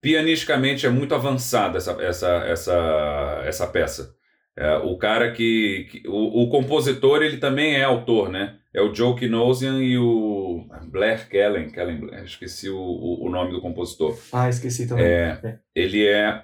[0.00, 4.14] Pianisticamente é muito avançada essa, essa, essa, essa peça.
[4.58, 5.86] É, o cara que.
[5.90, 8.56] que- o, o compositor, ele também é autor, né?
[8.74, 11.70] É o Joe Kinosian e o Blair Kellen.
[11.70, 14.16] Kellen Blair, esqueci o, o, o nome do compositor.
[14.32, 15.04] Ah, esqueci também.
[15.06, 16.42] É, ele é.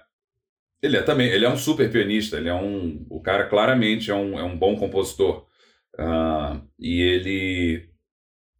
[0.83, 1.29] Ele é também.
[1.29, 2.37] Ele é um super pianista.
[2.37, 3.07] Ele é um.
[3.09, 5.47] O cara claramente é um, é um bom compositor.
[5.99, 7.89] Ah, e ele.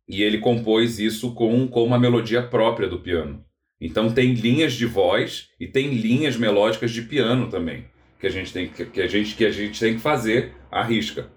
[0.09, 3.45] E ele compôs isso com, com uma melodia própria do piano.
[3.81, 7.87] Então tem linhas de voz e tem linhas melódicas de piano também
[8.23, 10.85] que a gente tem que, que a gente que a gente tem que fazer à
[10.85, 11.29] risca.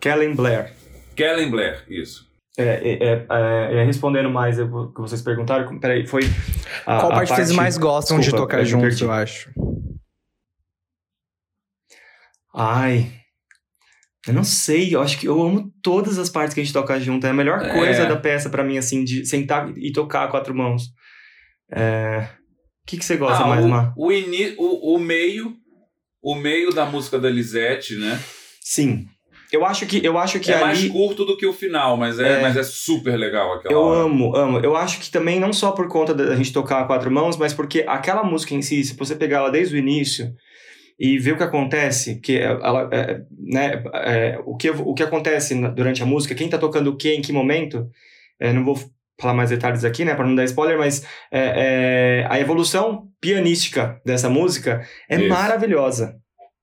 [0.00, 0.72] Kellen Blair.
[1.14, 2.29] Kellen Blair, isso.
[2.60, 6.22] É, é, é, é, é, respondendo mais o que vocês perguntaram, peraí, foi.
[6.86, 9.04] a- Qual a parte, vocês mais gostam de Desculpa, tocar eu me juntos, perdi.
[9.04, 9.50] eu acho?
[12.54, 13.12] Ai.
[14.26, 17.00] Eu não sei, eu acho que eu amo todas as partes que a gente toca
[17.00, 17.26] junto.
[17.26, 17.72] É a melhor É.
[17.72, 20.84] coisa da peça pra mim, assim, de sentar e tocar a quatro mãos.
[21.72, 22.28] É...
[22.82, 23.94] O que, que você gosta Ah, mais, o, Mar?
[23.96, 24.08] o,
[24.58, 25.56] o, o meio
[26.22, 28.20] o meio da música da Lisette, né?
[28.60, 29.08] Sim.
[29.52, 30.64] Eu acho que, eu acho que é ali.
[30.64, 32.42] mais curto do que o final, mas é, É.
[32.42, 34.00] mas é super legal aquela Eu hora.
[34.04, 34.58] amo, amo.
[34.60, 37.52] Eu acho que também não só por conta da gente tocar a quatro mãos, mas
[37.52, 40.32] porque aquela música em si, se você pegar ela desde o início
[40.98, 45.54] e ver o que acontece, que ela, é, né, é, o, que, o que acontece
[45.72, 47.88] durante a música, quem tá tocando o que, em que momento,
[48.38, 48.78] é, não vou
[49.18, 54.00] falar mais detalhes aqui, né, para não dar spoiler, mas é, é, a evolução pianística
[54.04, 55.28] dessa música é Isso.
[55.28, 56.16] maravilhosa.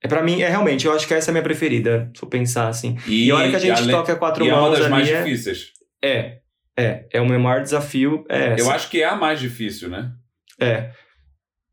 [0.03, 2.29] É para mim, é realmente, eu acho que essa é a minha preferida, se eu
[2.29, 2.95] pensar assim.
[3.07, 4.81] E, a hora que a gente além- toca a quatro e é uma mãos das
[4.81, 5.71] ali mais é, difíceis.
[6.03, 6.37] é,
[6.77, 8.23] é, é o meu maior desafio.
[8.29, 8.73] É, Eu essa.
[8.75, 10.11] acho que é a mais difícil, né?
[10.61, 10.91] É.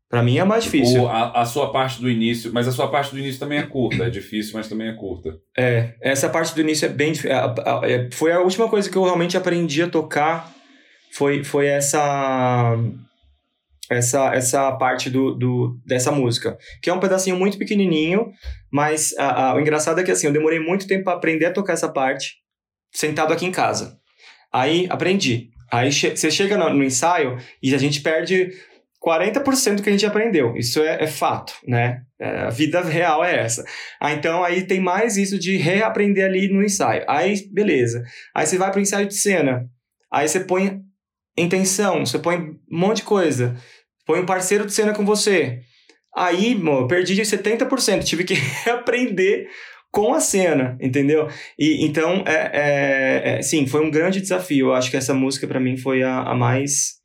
[0.09, 1.07] Pra mim é mais difícil.
[1.07, 4.05] A, a sua parte do início, mas a sua parte do início também é curta,
[4.05, 5.35] é difícil, mas também é curta.
[5.57, 7.35] É, essa parte do início é bem difícil.
[8.13, 10.51] Foi a última coisa que eu realmente aprendi a tocar.
[11.11, 12.75] Foi, foi essa.
[13.89, 16.57] Essa, essa parte do, do, dessa música.
[16.81, 18.31] Que é um pedacinho muito pequenininho,
[18.71, 21.53] mas a- a- o engraçado é que assim, eu demorei muito tempo pra aprender a
[21.53, 22.35] tocar essa parte,
[22.91, 23.97] sentado aqui em casa.
[24.51, 25.49] Aí aprendi.
[25.71, 28.51] Aí che você chega no, no, ensaio e a gente perde
[29.05, 30.55] 40% do que a gente aprendeu.
[30.55, 32.01] Isso é, é fato, né?
[32.19, 33.63] É, a vida real é essa.
[34.01, 37.03] Ah, então aí tem mais isso de reaprender ali no ensaio.
[37.07, 38.03] Aí, beleza.
[38.33, 39.67] Aí você vai para o ensaio de cena.
[40.11, 40.79] Aí você põe
[41.37, 43.55] intenção, você põe um monte de coisa.
[44.05, 45.61] Põe um parceiro de cena com você.
[46.15, 48.03] Aí, mano, eu perdi 70%.
[48.03, 48.33] Tive que
[48.63, 49.49] reaprender
[49.91, 51.27] com a cena, entendeu?
[51.57, 54.67] E então, é, é, é, sim, foi um grande desafio.
[54.67, 57.01] Eu acho que essa música para mim foi a, a, mais,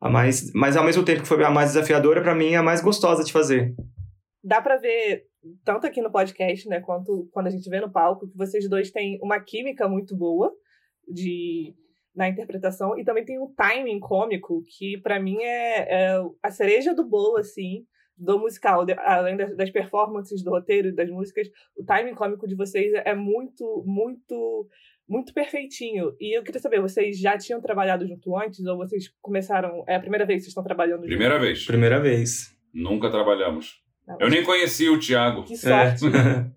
[0.00, 2.62] a mais, mas ao mesmo tempo que foi a mais desafiadora, para mim é a
[2.62, 3.74] mais gostosa de fazer.
[4.42, 5.24] Dá para ver
[5.64, 8.90] tanto aqui no podcast, né, quanto quando a gente vê no palco, que vocês dois
[8.90, 10.52] têm uma química muito boa
[11.06, 11.74] de
[12.16, 16.94] na interpretação e também tem um timing cômico que para mim é, é a cereja
[16.94, 17.84] do bolo assim
[18.18, 22.90] do musical, além das performances, do roteiro e das músicas, o timing cômico de vocês
[23.04, 24.66] é muito, muito,
[25.06, 26.16] muito perfeitinho.
[26.18, 29.84] E eu queria saber, vocês já tinham trabalhado junto antes ou vocês começaram.
[29.86, 31.08] É a primeira vez que vocês estão trabalhando junto?
[31.08, 31.66] Primeira vez.
[31.66, 32.56] Primeira vez.
[32.72, 33.82] Nunca trabalhamos.
[34.06, 35.44] Não, eu nem conhecia o Thiago.
[35.44, 36.06] Que sorte.
[36.06, 36.50] É.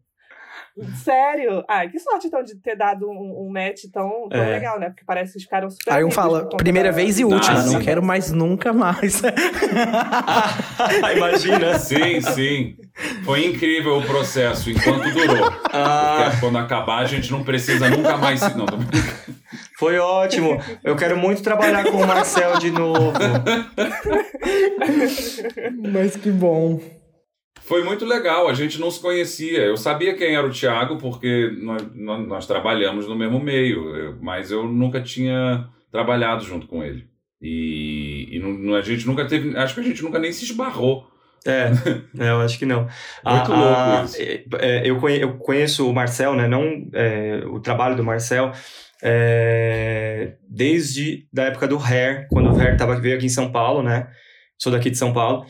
[1.04, 1.64] Sério?
[1.68, 4.50] Ah, que sorte então de ter dado um, um match tão, tão é.
[4.52, 4.90] legal, né?
[4.90, 5.94] Porque parece que eles ficaram super.
[5.94, 9.22] Aí um fala, primeira vez e última, ah, não quero mais nunca mais.
[11.16, 11.78] Imagina.
[11.80, 12.76] Sim, sim.
[13.24, 15.54] Foi incrível o processo enquanto durou.
[15.72, 16.24] Ah.
[16.24, 18.42] Porque quando acabar, a gente não precisa nunca mais.
[18.56, 18.78] Não, tô...
[19.78, 20.62] Foi ótimo.
[20.84, 23.14] Eu quero muito trabalhar com o Marcel de novo.
[25.92, 26.80] Mas que bom.
[27.70, 29.60] Foi muito legal, a gente não se conhecia.
[29.60, 34.68] Eu sabia quem era o Thiago porque nós, nós, trabalhamos no mesmo meio, mas eu
[34.68, 37.08] nunca tinha trabalhado junto com ele.
[37.40, 39.56] E, e não, a gente nunca teve.
[39.56, 41.08] Acho que a gente nunca nem se esbarrou.
[41.46, 41.70] É,
[42.20, 42.88] é eu acho que não.
[43.24, 44.18] Muito a, louco isso.
[44.20, 46.48] É, é eu, conheço, eu conheço o Marcel, né?
[46.48, 48.52] Não é, o trabalho do Marcel.
[49.04, 53.84] É, desde da época do Hair, quando o Hair tava, veio aqui em São Paulo,
[53.84, 54.08] né?
[54.58, 55.46] Sou daqui de São Paulo.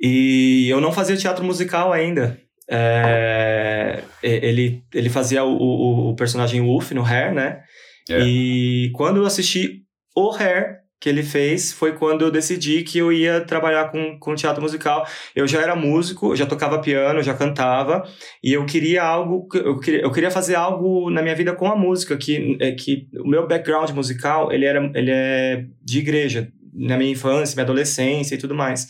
[0.00, 2.38] E eu não fazia teatro musical ainda.
[2.70, 7.62] É, ele, ele fazia o, o, o, personagem Wolf no Hair, né?
[8.10, 8.20] É.
[8.20, 9.82] E quando eu assisti
[10.14, 14.34] o Hair que ele fez, foi quando eu decidi que eu ia trabalhar com, com
[14.34, 15.06] teatro musical.
[15.34, 18.02] Eu já era músico, já tocava piano, já cantava,
[18.42, 21.76] e eu queria algo, eu queria, eu queria fazer algo na minha vida com a
[21.76, 26.96] música, que, é, que o meu background musical, ele, era, ele é de igreja, na
[26.96, 28.88] minha infância, minha adolescência e tudo mais.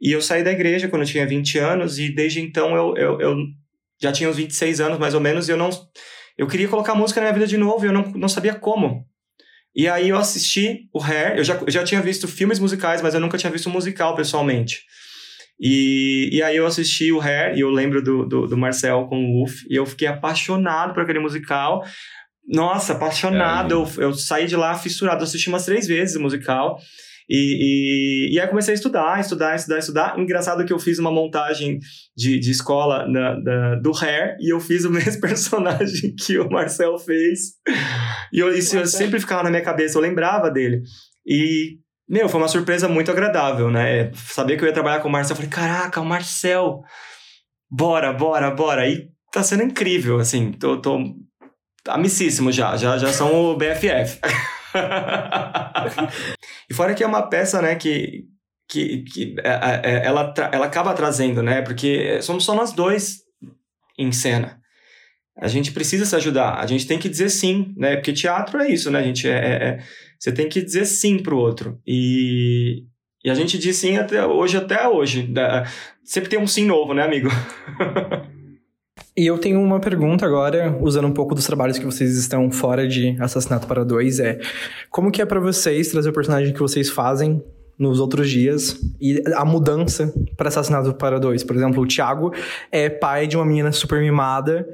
[0.00, 3.20] E eu saí da igreja quando eu tinha 20 anos, e desde então eu, eu,
[3.20, 3.36] eu
[4.00, 5.70] já tinha uns 26 anos, mais ou menos, e eu não.
[6.36, 9.04] Eu queria colocar música na minha vida de novo, e eu não, não sabia como.
[9.74, 13.14] E aí eu assisti o Hair, eu já, eu já tinha visto filmes musicais, mas
[13.14, 14.82] eu nunca tinha visto um musical pessoalmente.
[15.60, 19.16] E, e aí eu assisti o Hair, e eu lembro do, do, do Marcel com
[19.16, 21.84] o Wolf, e eu fiquei apaixonado por aquele musical.
[22.46, 23.74] Nossa, apaixonado.
[23.74, 26.78] É, eu, eu saí de lá fissurado, eu assisti umas três vezes o musical.
[27.28, 30.18] E, e, e aí comecei a estudar, estudar, estudar, estudar.
[30.18, 31.78] Engraçado que eu fiz uma montagem
[32.16, 36.48] de, de escola na, da, do Hair e eu fiz o mesmo personagem que o
[36.48, 37.52] Marcel fez.
[38.32, 40.82] E eu, isso eu sempre ficava na minha cabeça, eu lembrava dele.
[41.26, 41.76] E,
[42.08, 44.10] meu, foi uma surpresa muito agradável, né?
[44.14, 46.80] Saber que eu ia trabalhar com o Marcel, eu falei, caraca, o Marcel,
[47.70, 48.88] bora, bora, bora.
[48.88, 50.98] E tá sendo incrível, assim, tô, tô
[51.86, 54.18] amicíssimo já, já, já são o BFF.
[56.70, 58.24] e fora que é uma peça, né, que,
[58.68, 63.18] que, que é, é, é, ela, ela acaba trazendo, né, porque somos só nós dois
[63.98, 64.58] em cena.
[65.40, 68.68] A gente precisa se ajudar, a gente tem que dizer sim, né, porque teatro é
[68.68, 69.78] isso, né, a gente é, é,
[70.18, 71.80] você tem que dizer sim pro outro.
[71.86, 72.84] E,
[73.24, 75.32] e a gente diz sim até hoje, até hoje.
[76.04, 77.28] Sempre tem um sim novo, né, amigo?
[79.18, 82.86] E eu tenho uma pergunta agora, usando um pouco dos trabalhos que vocês estão fora
[82.86, 84.38] de Assassinato para Dois, é
[84.90, 87.42] como que é para vocês trazer o personagem que vocês fazem
[87.76, 91.42] nos outros dias e a mudança para Assassinato para Dois?
[91.42, 92.32] Por exemplo, o Thiago
[92.70, 94.64] é pai de uma menina super mimada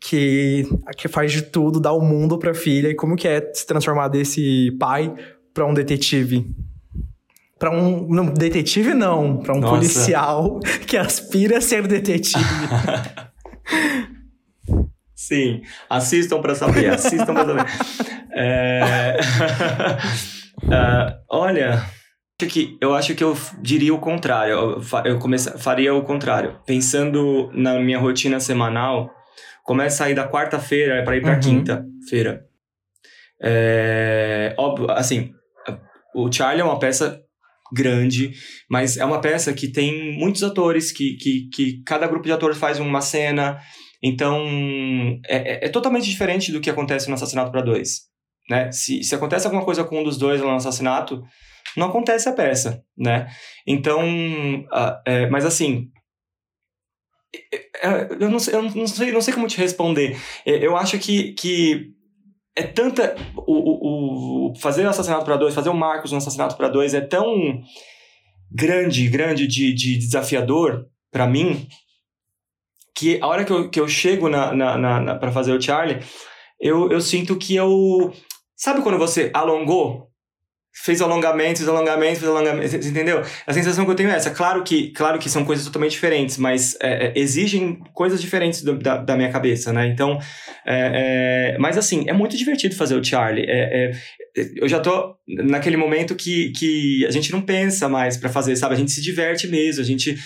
[0.00, 3.64] que, que faz de tudo, dá o mundo pra filha, e como que é se
[3.64, 5.14] transformar desse pai
[5.54, 6.44] para um detetive?
[7.56, 9.74] para um não, detetive não, para um Nossa.
[9.76, 12.42] policial que aspira a ser detetive.
[15.14, 17.64] Sim, assistam para saber, assistam para saber.
[18.34, 19.16] é...
[20.64, 21.82] uh, olha,
[22.46, 26.58] que, eu acho que eu diria o contrário, eu, eu comece, faria o contrário.
[26.66, 29.10] Pensando na minha rotina semanal,
[29.62, 31.40] começa a sair da quarta-feira para ir para uhum.
[31.40, 32.44] quinta-feira.
[33.40, 35.32] É, óbvio, assim,
[36.14, 37.20] o Charlie é uma peça
[37.72, 38.32] grande,
[38.68, 42.58] mas é uma peça que tem muitos atores, que, que, que cada grupo de atores
[42.58, 43.58] faz uma cena.
[44.02, 44.44] Então,
[45.26, 48.02] é, é, é totalmente diferente do que acontece no Assassinato para Dois.
[48.50, 48.70] né?
[48.72, 51.22] Se, se acontece alguma coisa com um dos dois lá no assassinato,
[51.76, 53.28] não acontece a peça, né?
[53.66, 54.00] Então,
[54.64, 55.88] uh, é, mas assim,
[57.52, 60.16] é, é, eu não sei, eu não sei, não sei como te responder.
[60.44, 61.92] Eu acho que, que
[62.56, 63.16] é tanta.
[63.36, 66.94] O, o, o fazer o assassinato para dois, fazer o Marcos no assassinato para dois
[66.94, 67.62] é tão
[68.50, 71.66] grande, grande de, de desafiador para mim
[72.94, 75.60] que a hora que eu, que eu chego na, na, na, na para fazer o
[75.60, 76.00] Charlie,
[76.60, 78.12] eu, eu sinto que eu.
[78.54, 80.11] Sabe quando você alongou?
[80.74, 83.22] Fez alongamentos, alongamentos, alongamentos, entendeu?
[83.46, 84.30] A sensação que eu tenho é essa.
[84.30, 88.78] Claro que, claro que são coisas totalmente diferentes, mas é, é, exigem coisas diferentes do,
[88.78, 89.86] da, da minha cabeça, né?
[89.86, 90.18] Então,
[90.66, 93.44] é, é, mas assim, é muito divertido fazer o Charlie.
[93.46, 98.30] É, é, eu já tô naquele momento que, que a gente não pensa mais para
[98.30, 98.74] fazer, sabe?
[98.74, 100.16] A gente se diverte mesmo, a gente...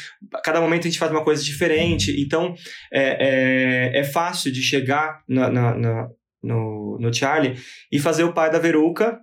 [0.45, 2.55] Cada momento a gente faz uma coisa diferente, então
[2.93, 6.09] é fácil de chegar na, na, na
[6.47, 7.57] no, no Charlie
[7.91, 9.19] e fazer o pai da Veruca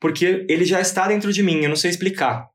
[0.00, 2.48] porque ele já está dentro de mim, eu não sei explicar.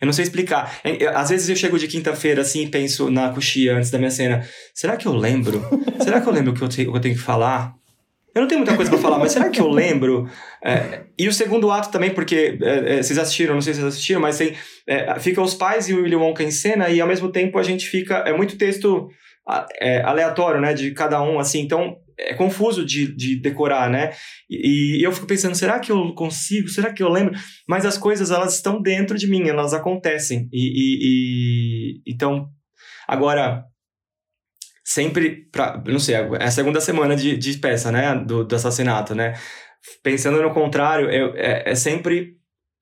[0.00, 0.80] Eu não sei explicar.
[1.14, 4.46] Às vezes eu chego de quinta-feira assim e penso na coxia antes da minha cena.
[4.74, 5.62] Será que eu lembro?
[6.02, 7.74] será que eu lembro o que eu, te, eu tenho que falar?
[8.34, 10.28] Eu não tenho muita coisa para falar, mas será que eu lembro?
[10.62, 13.94] É, e o segundo ato também, porque é, é, vocês assistiram, não sei se vocês
[13.94, 14.56] assistiram, mas tem,
[14.88, 17.62] é, fica os pais e o Willy Wonka em cena e ao mesmo tempo a
[17.62, 18.16] gente fica.
[18.26, 19.08] É muito texto
[19.80, 21.60] é, aleatório, né, de cada um, assim.
[21.60, 24.10] Então é confuso de, de decorar, né?
[24.48, 26.68] E, e, eu fico pensando, será que eu consigo?
[26.68, 27.34] Será que eu lembro?
[27.68, 30.48] Mas as coisas, elas estão dentro de mim, elas acontecem.
[30.52, 32.48] E, e, e então,
[33.06, 33.64] agora,
[34.84, 38.14] sempre, pra, não sei, é a segunda semana de, de peça, né?
[38.14, 39.34] Do, do assassinato, né?
[40.02, 42.36] Pensando no contrário, eu, é, é sempre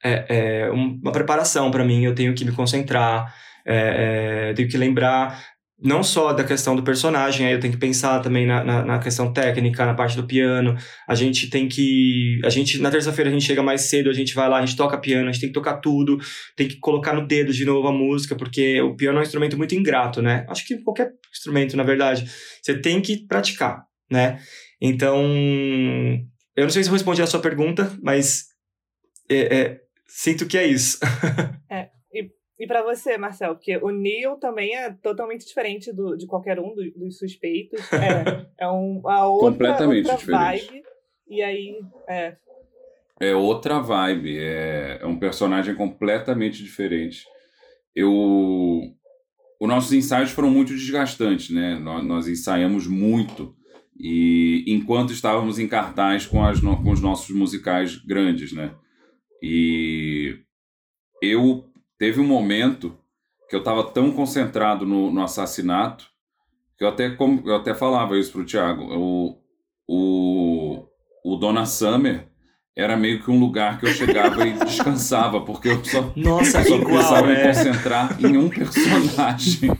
[0.05, 3.33] é, é uma preparação para mim, eu tenho que me concentrar,
[3.65, 5.41] é, é, tenho que lembrar
[5.83, 8.99] não só da questão do personagem, aí eu tenho que pensar também na, na, na,
[8.99, 10.77] questão técnica, na parte do piano.
[11.09, 12.41] A gente tem que.
[12.45, 14.77] A gente, na terça-feira, a gente chega mais cedo, a gente vai lá, a gente
[14.77, 16.19] toca piano, a gente tem que tocar tudo,
[16.57, 19.59] tem que colocar no dedo de novo a música, porque o piano é um instrumento
[19.59, 20.47] muito ingrato, né?
[20.49, 22.31] Acho que qualquer instrumento, na verdade,
[22.63, 24.39] você tem que praticar, né?
[24.81, 25.21] Então.
[26.55, 28.45] Eu não sei se eu respondi a sua pergunta, mas.
[29.29, 30.99] É, é, sinto que é isso.
[31.71, 31.89] é,
[32.63, 36.73] e para você, Marcel, porque o Neil também é totalmente diferente do, de qualquer um
[36.73, 37.81] do, dos suspeitos.
[37.93, 40.67] É, é um, a outra, Completamente outra diferente.
[40.69, 40.83] vibe.
[41.29, 42.37] E aí, é.
[43.19, 44.39] É outra vibe.
[44.39, 47.27] É, é um personagem completamente diferente.
[47.97, 48.13] Eu.
[49.61, 51.77] Os nossos ensaios foram muito desgastantes, né?
[51.81, 53.57] Nós, nós ensaiamos muito.
[53.99, 58.73] E enquanto estávamos em cartaz com, as, com os nossos musicais grandes, né?
[59.43, 60.39] E
[61.21, 61.72] eu
[62.03, 62.99] Teve um momento
[63.49, 66.07] que eu estava tão concentrado no, no, assassinato
[66.77, 68.83] que eu até, como, eu até falava isso pro Thiago.
[68.93, 69.39] O,
[69.87, 70.85] o,
[71.25, 72.27] o Dona Summer
[72.75, 76.65] era meio que um lugar que eu chegava e descansava, porque eu só, Nossa, eu
[76.65, 77.37] só igual, precisava é.
[77.37, 79.71] me concentrar em um personagem.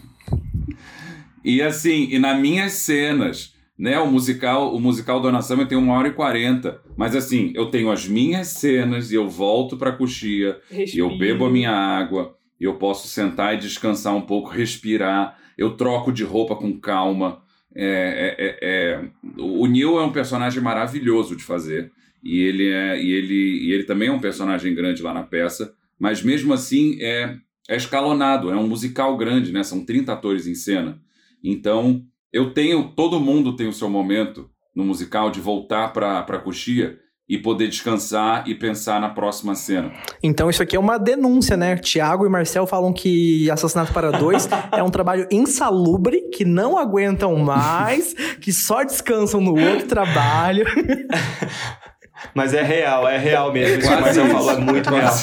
[1.45, 3.99] E assim, e nas minhas cenas, né?
[3.99, 6.81] O musical, o musical Dona Summer tem uma hora e quarenta.
[6.97, 11.47] Mas assim, eu tenho as minhas cenas e eu volto pra coxia, e eu bebo
[11.47, 16.25] a minha água, e eu posso sentar e descansar um pouco, respirar, eu troco de
[16.25, 17.43] roupa com calma.
[17.75, 19.05] É, é, é, é...
[19.39, 21.91] o Neil é um personagem maravilhoso de fazer.
[22.23, 25.75] E ele, é, e, ele, e ele também é um personagem grande lá na peça,
[25.99, 27.37] mas mesmo assim é,
[27.69, 29.63] é escalonado, é um musical grande, né?
[29.63, 31.01] São 30 atores em cena.
[31.43, 36.39] Então, eu tenho, todo mundo tem o seu momento no musical de voltar para a
[36.39, 39.93] coxia e poder descansar e pensar na próxima cena.
[40.23, 41.77] Então isso aqui é uma denúncia, né?
[41.77, 47.37] Tiago e Marcel falam que Assassinato para Dois é um trabalho insalubre, que não aguentam
[47.37, 50.65] mais, que só descansam no outro trabalho.
[52.35, 53.79] Mas é real, é real mesmo.
[53.79, 55.15] Isso que o Marcel falou é muito real.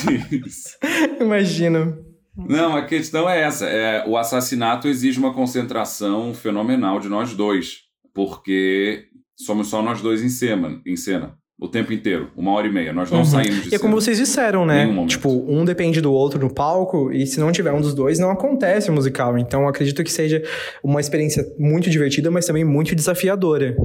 [1.20, 2.09] Imagino.
[2.48, 3.66] Não, a questão é essa.
[3.66, 7.82] É, o assassinato exige uma concentração fenomenal de nós dois,
[8.14, 12.72] porque somos só nós dois em cena, em cena o tempo inteiro, uma hora e
[12.72, 12.94] meia.
[12.94, 13.26] Nós não uhum.
[13.26, 14.88] saímos de E é como vocês disseram, né?
[15.08, 18.32] Tipo, um depende do outro no palco, e se não tiver um dos dois, não
[18.32, 19.38] acontece o musical.
[19.38, 20.42] Então, acredito que seja
[20.82, 23.76] uma experiência muito divertida, mas também muito desafiadora.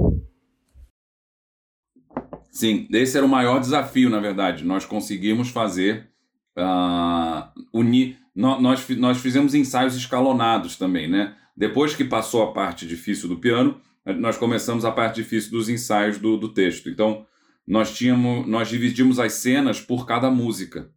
[2.49, 4.65] Sim, esse era o maior desafio, na verdade.
[4.65, 6.09] Nós conseguimos fazer
[6.57, 11.37] uh, unir nós, nós fizemos ensaios escalonados também, né?
[11.57, 16.19] Depois que passou a parte difícil do piano, nós começamos a parte difícil dos ensaios
[16.19, 16.91] do, do texto.
[16.91, 17.25] Então,
[17.67, 20.91] nós tínhamos, nós dividimos as cenas por cada música.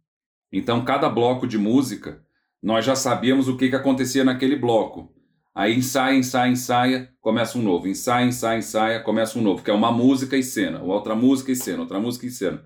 [0.52, 2.20] Então, cada bloco de música,
[2.60, 5.14] nós já sabíamos o que, que acontecia naquele bloco.
[5.54, 7.86] Aí ensaia, ensaia, ensaia, começa um novo.
[7.86, 9.62] Ensaia, ensaia, ensaia, começa um novo.
[9.62, 12.64] Que é uma música e cena, outra música e cena, outra música e cena.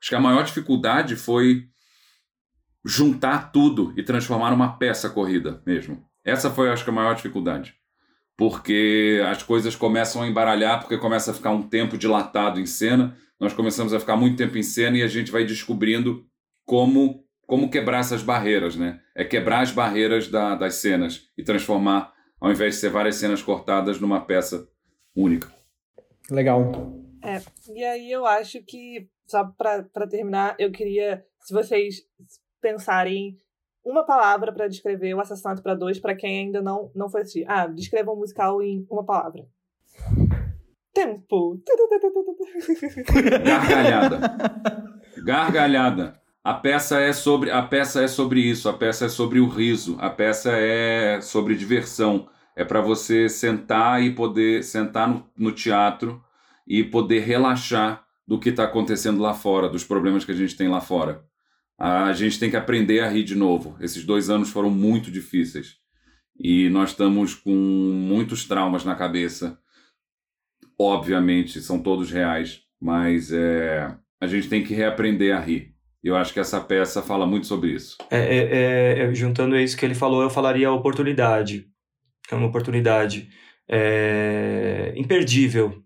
[0.00, 1.68] Acho que a maior dificuldade foi
[2.84, 6.04] juntar tudo e transformar numa peça corrida mesmo.
[6.24, 7.74] Essa foi, acho que, a maior dificuldade.
[8.36, 13.16] Porque as coisas começam a embaralhar, porque começa a ficar um tempo dilatado em cena.
[13.40, 16.26] Nós começamos a ficar muito tempo em cena e a gente vai descobrindo
[16.64, 19.00] como, como quebrar essas barreiras, né?
[19.14, 23.42] É quebrar as barreiras da, das cenas e transformar ao invés de ser várias cenas
[23.42, 24.68] cortadas numa peça
[25.14, 25.50] única.
[26.30, 26.72] Legal.
[27.22, 27.40] É,
[27.74, 32.02] e aí eu acho que, só pra terminar, eu queria, se vocês
[32.64, 33.36] pensarem
[33.84, 37.44] uma palavra pra descrever o Assassinato para Dois, pra quem ainda não, não foi assistir.
[37.46, 39.44] Ah, descreva um musical em uma palavra.
[40.94, 41.60] Tempo.
[43.44, 44.20] Gargalhada.
[45.22, 46.20] Gargalhada.
[46.42, 49.96] A peça é sobre a peça é sobre isso, a peça é sobre o riso,
[49.98, 52.28] a peça é sobre diversão.
[52.56, 56.22] É para você sentar e poder sentar no, no teatro
[56.66, 60.68] e poder relaxar do que está acontecendo lá fora, dos problemas que a gente tem
[60.68, 61.24] lá fora.
[61.78, 63.76] A gente tem que aprender a rir de novo.
[63.80, 65.76] Esses dois anos foram muito difíceis
[66.38, 69.58] e nós estamos com muitos traumas na cabeça.
[70.78, 75.74] Obviamente, são todos reais, mas é, a gente tem que reaprender a rir.
[76.02, 77.96] Eu acho que essa peça fala muito sobre isso.
[78.10, 81.66] É, é, é, juntando isso que ele falou, eu falaria oportunidade.
[82.30, 83.30] É uma oportunidade
[83.68, 85.82] é, imperdível.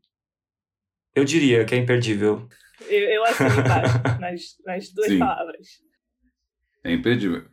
[1.14, 2.48] Eu diria que é imperdível.
[2.88, 3.50] Eu, eu assino
[4.20, 5.18] nas, nas duas Sim.
[5.18, 5.66] palavras.
[6.84, 7.44] É imperdível.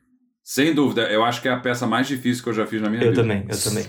[0.47, 2.87] Sem dúvida, eu acho que é a peça mais difícil que eu já fiz na
[2.87, 3.23] minha Eu vida.
[3.23, 3.83] também, eu também.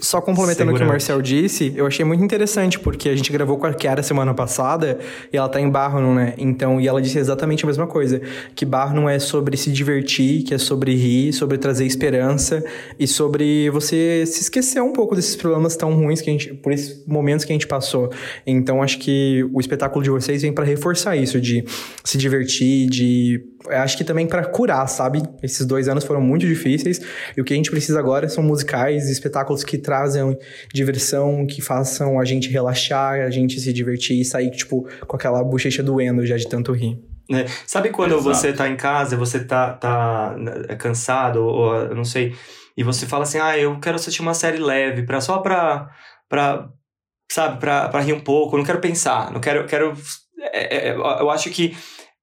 [0.00, 0.86] Só complementando o que o.
[0.86, 4.98] Marcel disse, eu achei muito interessante, porque a gente gravou com a Kiara semana passada
[5.32, 6.34] e ela tá em Barnum, né?
[6.36, 8.20] Então, e ela disse exatamente a mesma coisa:
[8.56, 12.60] que Barnum é sobre se divertir, que é sobre rir, sobre trazer esperança
[12.98, 16.72] e sobre você se esquecer um pouco desses problemas tão ruins que a gente, por
[16.72, 18.10] esses momentos que a gente passou.
[18.44, 21.64] Então, acho que o espetáculo de vocês vem pra reforçar isso, de
[22.02, 23.44] se divertir, de.
[23.66, 25.22] Eu Acho que também pra curar, sabe?
[25.42, 27.00] Esses dois anos foram muito difíceis
[27.36, 30.36] e o que a gente precisa agora são musicais, espetáculos que trazem
[30.72, 35.42] diversão, que façam a gente relaxar, a gente se divertir e sair, tipo, com aquela
[35.44, 36.98] bochecha doendo já de tanto rir.
[37.28, 37.46] né?
[37.66, 38.22] Sabe quando Exato.
[38.22, 42.34] você tá em casa, você tá, tá né, cansado, ou eu não sei,
[42.76, 45.88] e você fala assim, ah, eu quero assistir uma série leve, pra, só pra,
[46.28, 46.68] pra
[47.30, 49.92] sabe, pra, pra rir um pouco, eu não quero pensar, não quero, quero
[50.52, 51.76] é, é, eu acho que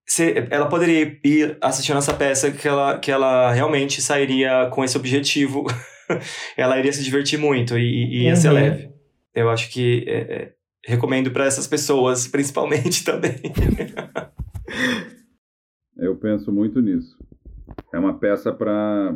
[0.07, 4.97] se- ela poderia ir assistindo essa peça que ela, que ela realmente sairia com esse
[4.97, 5.65] objetivo,
[6.57, 8.53] ela iria se divertir muito e, e ia ser Uhum.
[8.55, 8.89] leve.
[9.35, 10.53] Eu acho que é, é,
[10.85, 13.35] recomendo pra essas pessoas, principalmente também.
[15.97, 17.17] Eu penso muito nisso.
[17.93, 19.15] É uma peça para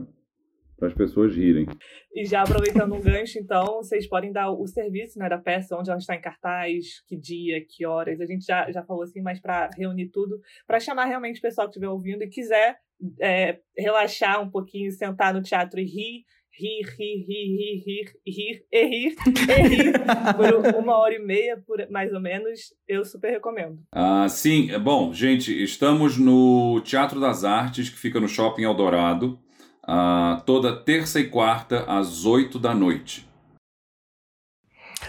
[0.86, 1.66] as pessoas rirem.
[2.14, 5.90] E já aproveitando um gancho, então, vocês podem dar o serviço né, da peça, onde
[5.90, 8.20] ela está em cartaz, que dia, que horas.
[8.20, 11.68] A gente já, já falou assim, mas para reunir tudo, para chamar realmente o pessoal
[11.68, 12.78] que estiver ouvindo e quiser
[13.20, 18.66] é, relaxar um pouquinho, sentar no teatro e rir, rir, rir, rir, rir, rir, rir
[18.72, 19.16] e rir,
[19.48, 19.94] e rir
[20.36, 23.80] por uma hora e meia, por, mais ou menos, eu super recomendo.
[23.92, 29.40] Ah, sim, é bom, gente, estamos no Teatro das Artes, que fica no Shopping Eldorado,
[29.88, 33.28] ah, toda terça e quarta, às 8 da noite.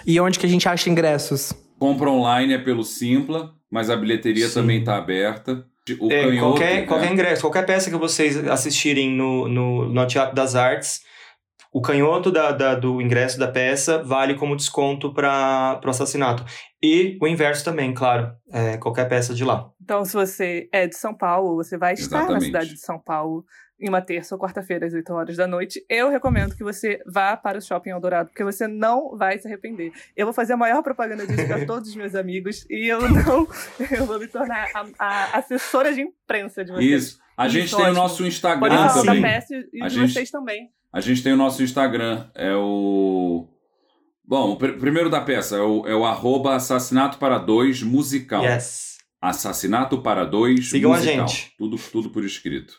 [0.07, 1.53] E onde que a gente acha ingressos?
[1.79, 4.55] Compra online é pelo Simpla, mas a bilheteria Sim.
[4.55, 5.67] também está aberta.
[6.01, 6.87] O É, canhoto, qualquer, né?
[6.87, 11.01] qualquer ingresso, qualquer peça que vocês assistirem no, no, no Teatro das Artes,
[11.73, 16.45] o canhoto da, da- do ingresso da peça vale como desconto para o assassinato.
[16.81, 18.33] E o inverso também, claro.
[18.53, 19.71] É, qualquer peça de lá.
[19.83, 22.45] Então, se você é de São Paulo, você vai estar na Exatamente.
[22.47, 23.45] cidade de São Paulo
[23.83, 27.37] em uma terça ou quarta-feira, às 8 horas da noite, eu recomendo que você vá
[27.37, 29.93] para o Shopping Eldorado, porque você não vai se arrepender.
[30.17, 33.49] Eu vou fazer a maior propaganda disso para todos os meus amigos e eu não.
[33.91, 37.03] Eu vou me tornar a, a assessora de imprensa de vocês.
[37.05, 37.19] Isso.
[37.37, 37.97] A Isso, gente tem o ótimo.
[38.03, 39.23] nosso Instagram Podem Ah, falar da também.
[39.23, 40.69] peça e A de gente- vocês também.
[40.93, 43.49] A gente tem o nosso Instagram, é o.
[44.25, 48.45] Bom, o pr- primeiro da peça é o, é o arroba assassinato para dois musical.
[48.45, 48.99] Yes.
[49.21, 51.27] Assassinato para dois Sigam a musical.
[51.29, 51.53] gente.
[51.57, 52.75] Tudo, tudo por escrito.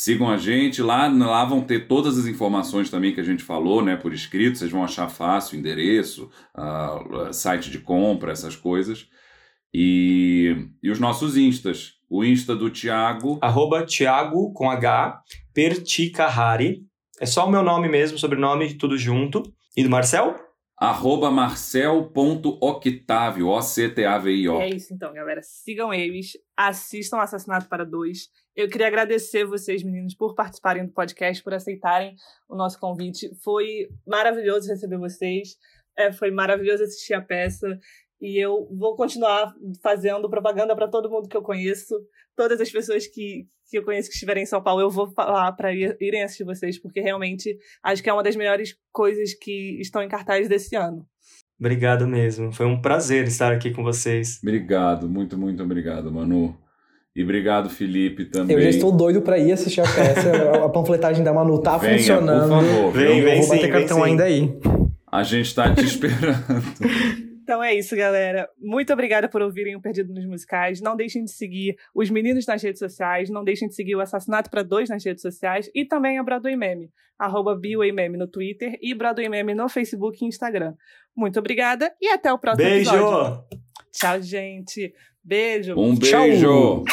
[0.00, 3.84] Sigam a gente, lá, lá vão ter todas as informações também que a gente falou,
[3.84, 9.08] né, por escrito, vocês vão achar fácil, endereço, ah, site de compra, essas coisas.
[9.74, 11.94] E, e os nossos instas.
[12.08, 15.20] O insta do Thiago, Arroba Thiago com H,
[15.52, 16.84] Perticahari.
[17.20, 19.42] É só o meu nome mesmo, sobrenome, tudo junto.
[19.76, 20.48] E do Marcel?
[20.78, 24.60] arroba marcel.octavio, O-C-T-A-V-I-O.
[24.60, 25.42] É isso então, galera.
[25.42, 28.28] Sigam eles, assistam Assassinato para Dois.
[28.58, 32.16] Eu queria agradecer vocês, meninos, por participarem do podcast, por aceitarem
[32.48, 33.30] o nosso convite.
[33.40, 35.50] Foi maravilhoso receber vocês.
[35.96, 37.78] É, foi maravilhoso assistir a peça.
[38.20, 41.94] E eu vou continuar fazendo propaganda para todo mundo que eu conheço.
[42.34, 45.52] Todas as pessoas que, que eu conheço que estiverem em São Paulo, eu vou falar
[45.52, 49.80] para ir, irem assistir vocês, porque realmente acho que é uma das melhores coisas que
[49.80, 51.06] estão em cartaz desse ano.
[51.60, 52.50] Obrigado mesmo.
[52.50, 54.40] Foi um prazer estar aqui com vocês.
[54.42, 56.58] Obrigado, muito, muito obrigado, Manu.
[57.18, 58.54] E obrigado, Felipe, também.
[58.54, 60.52] Eu já estou doido pra ir assistir a peça.
[60.64, 62.48] a panfletagem da Manu tá Venha, funcionando.
[62.48, 64.56] Por favor, Vem, eu vem vou bater sim, cartão vem ainda aí.
[65.10, 66.44] A gente tá te esperando.
[67.42, 68.48] Então é isso, galera.
[68.56, 70.80] Muito obrigada por ouvirem o Perdido nos Musicais.
[70.80, 73.28] Não deixem de seguir os meninos nas redes sociais.
[73.30, 75.68] Não deixem de seguir o Assassinato para Dois nas redes sociais.
[75.74, 76.88] E também a Broadway Meme.
[77.18, 80.74] Arroba Meme no Twitter e Broadway Meme no Facebook e Instagram.
[81.16, 82.90] Muito obrigada e até o próximo Beijo!
[82.90, 83.44] episódio.
[83.90, 84.94] Tchau, gente.
[85.24, 85.74] Beijo.
[85.76, 86.22] Um Tchau.
[86.22, 86.84] beijo.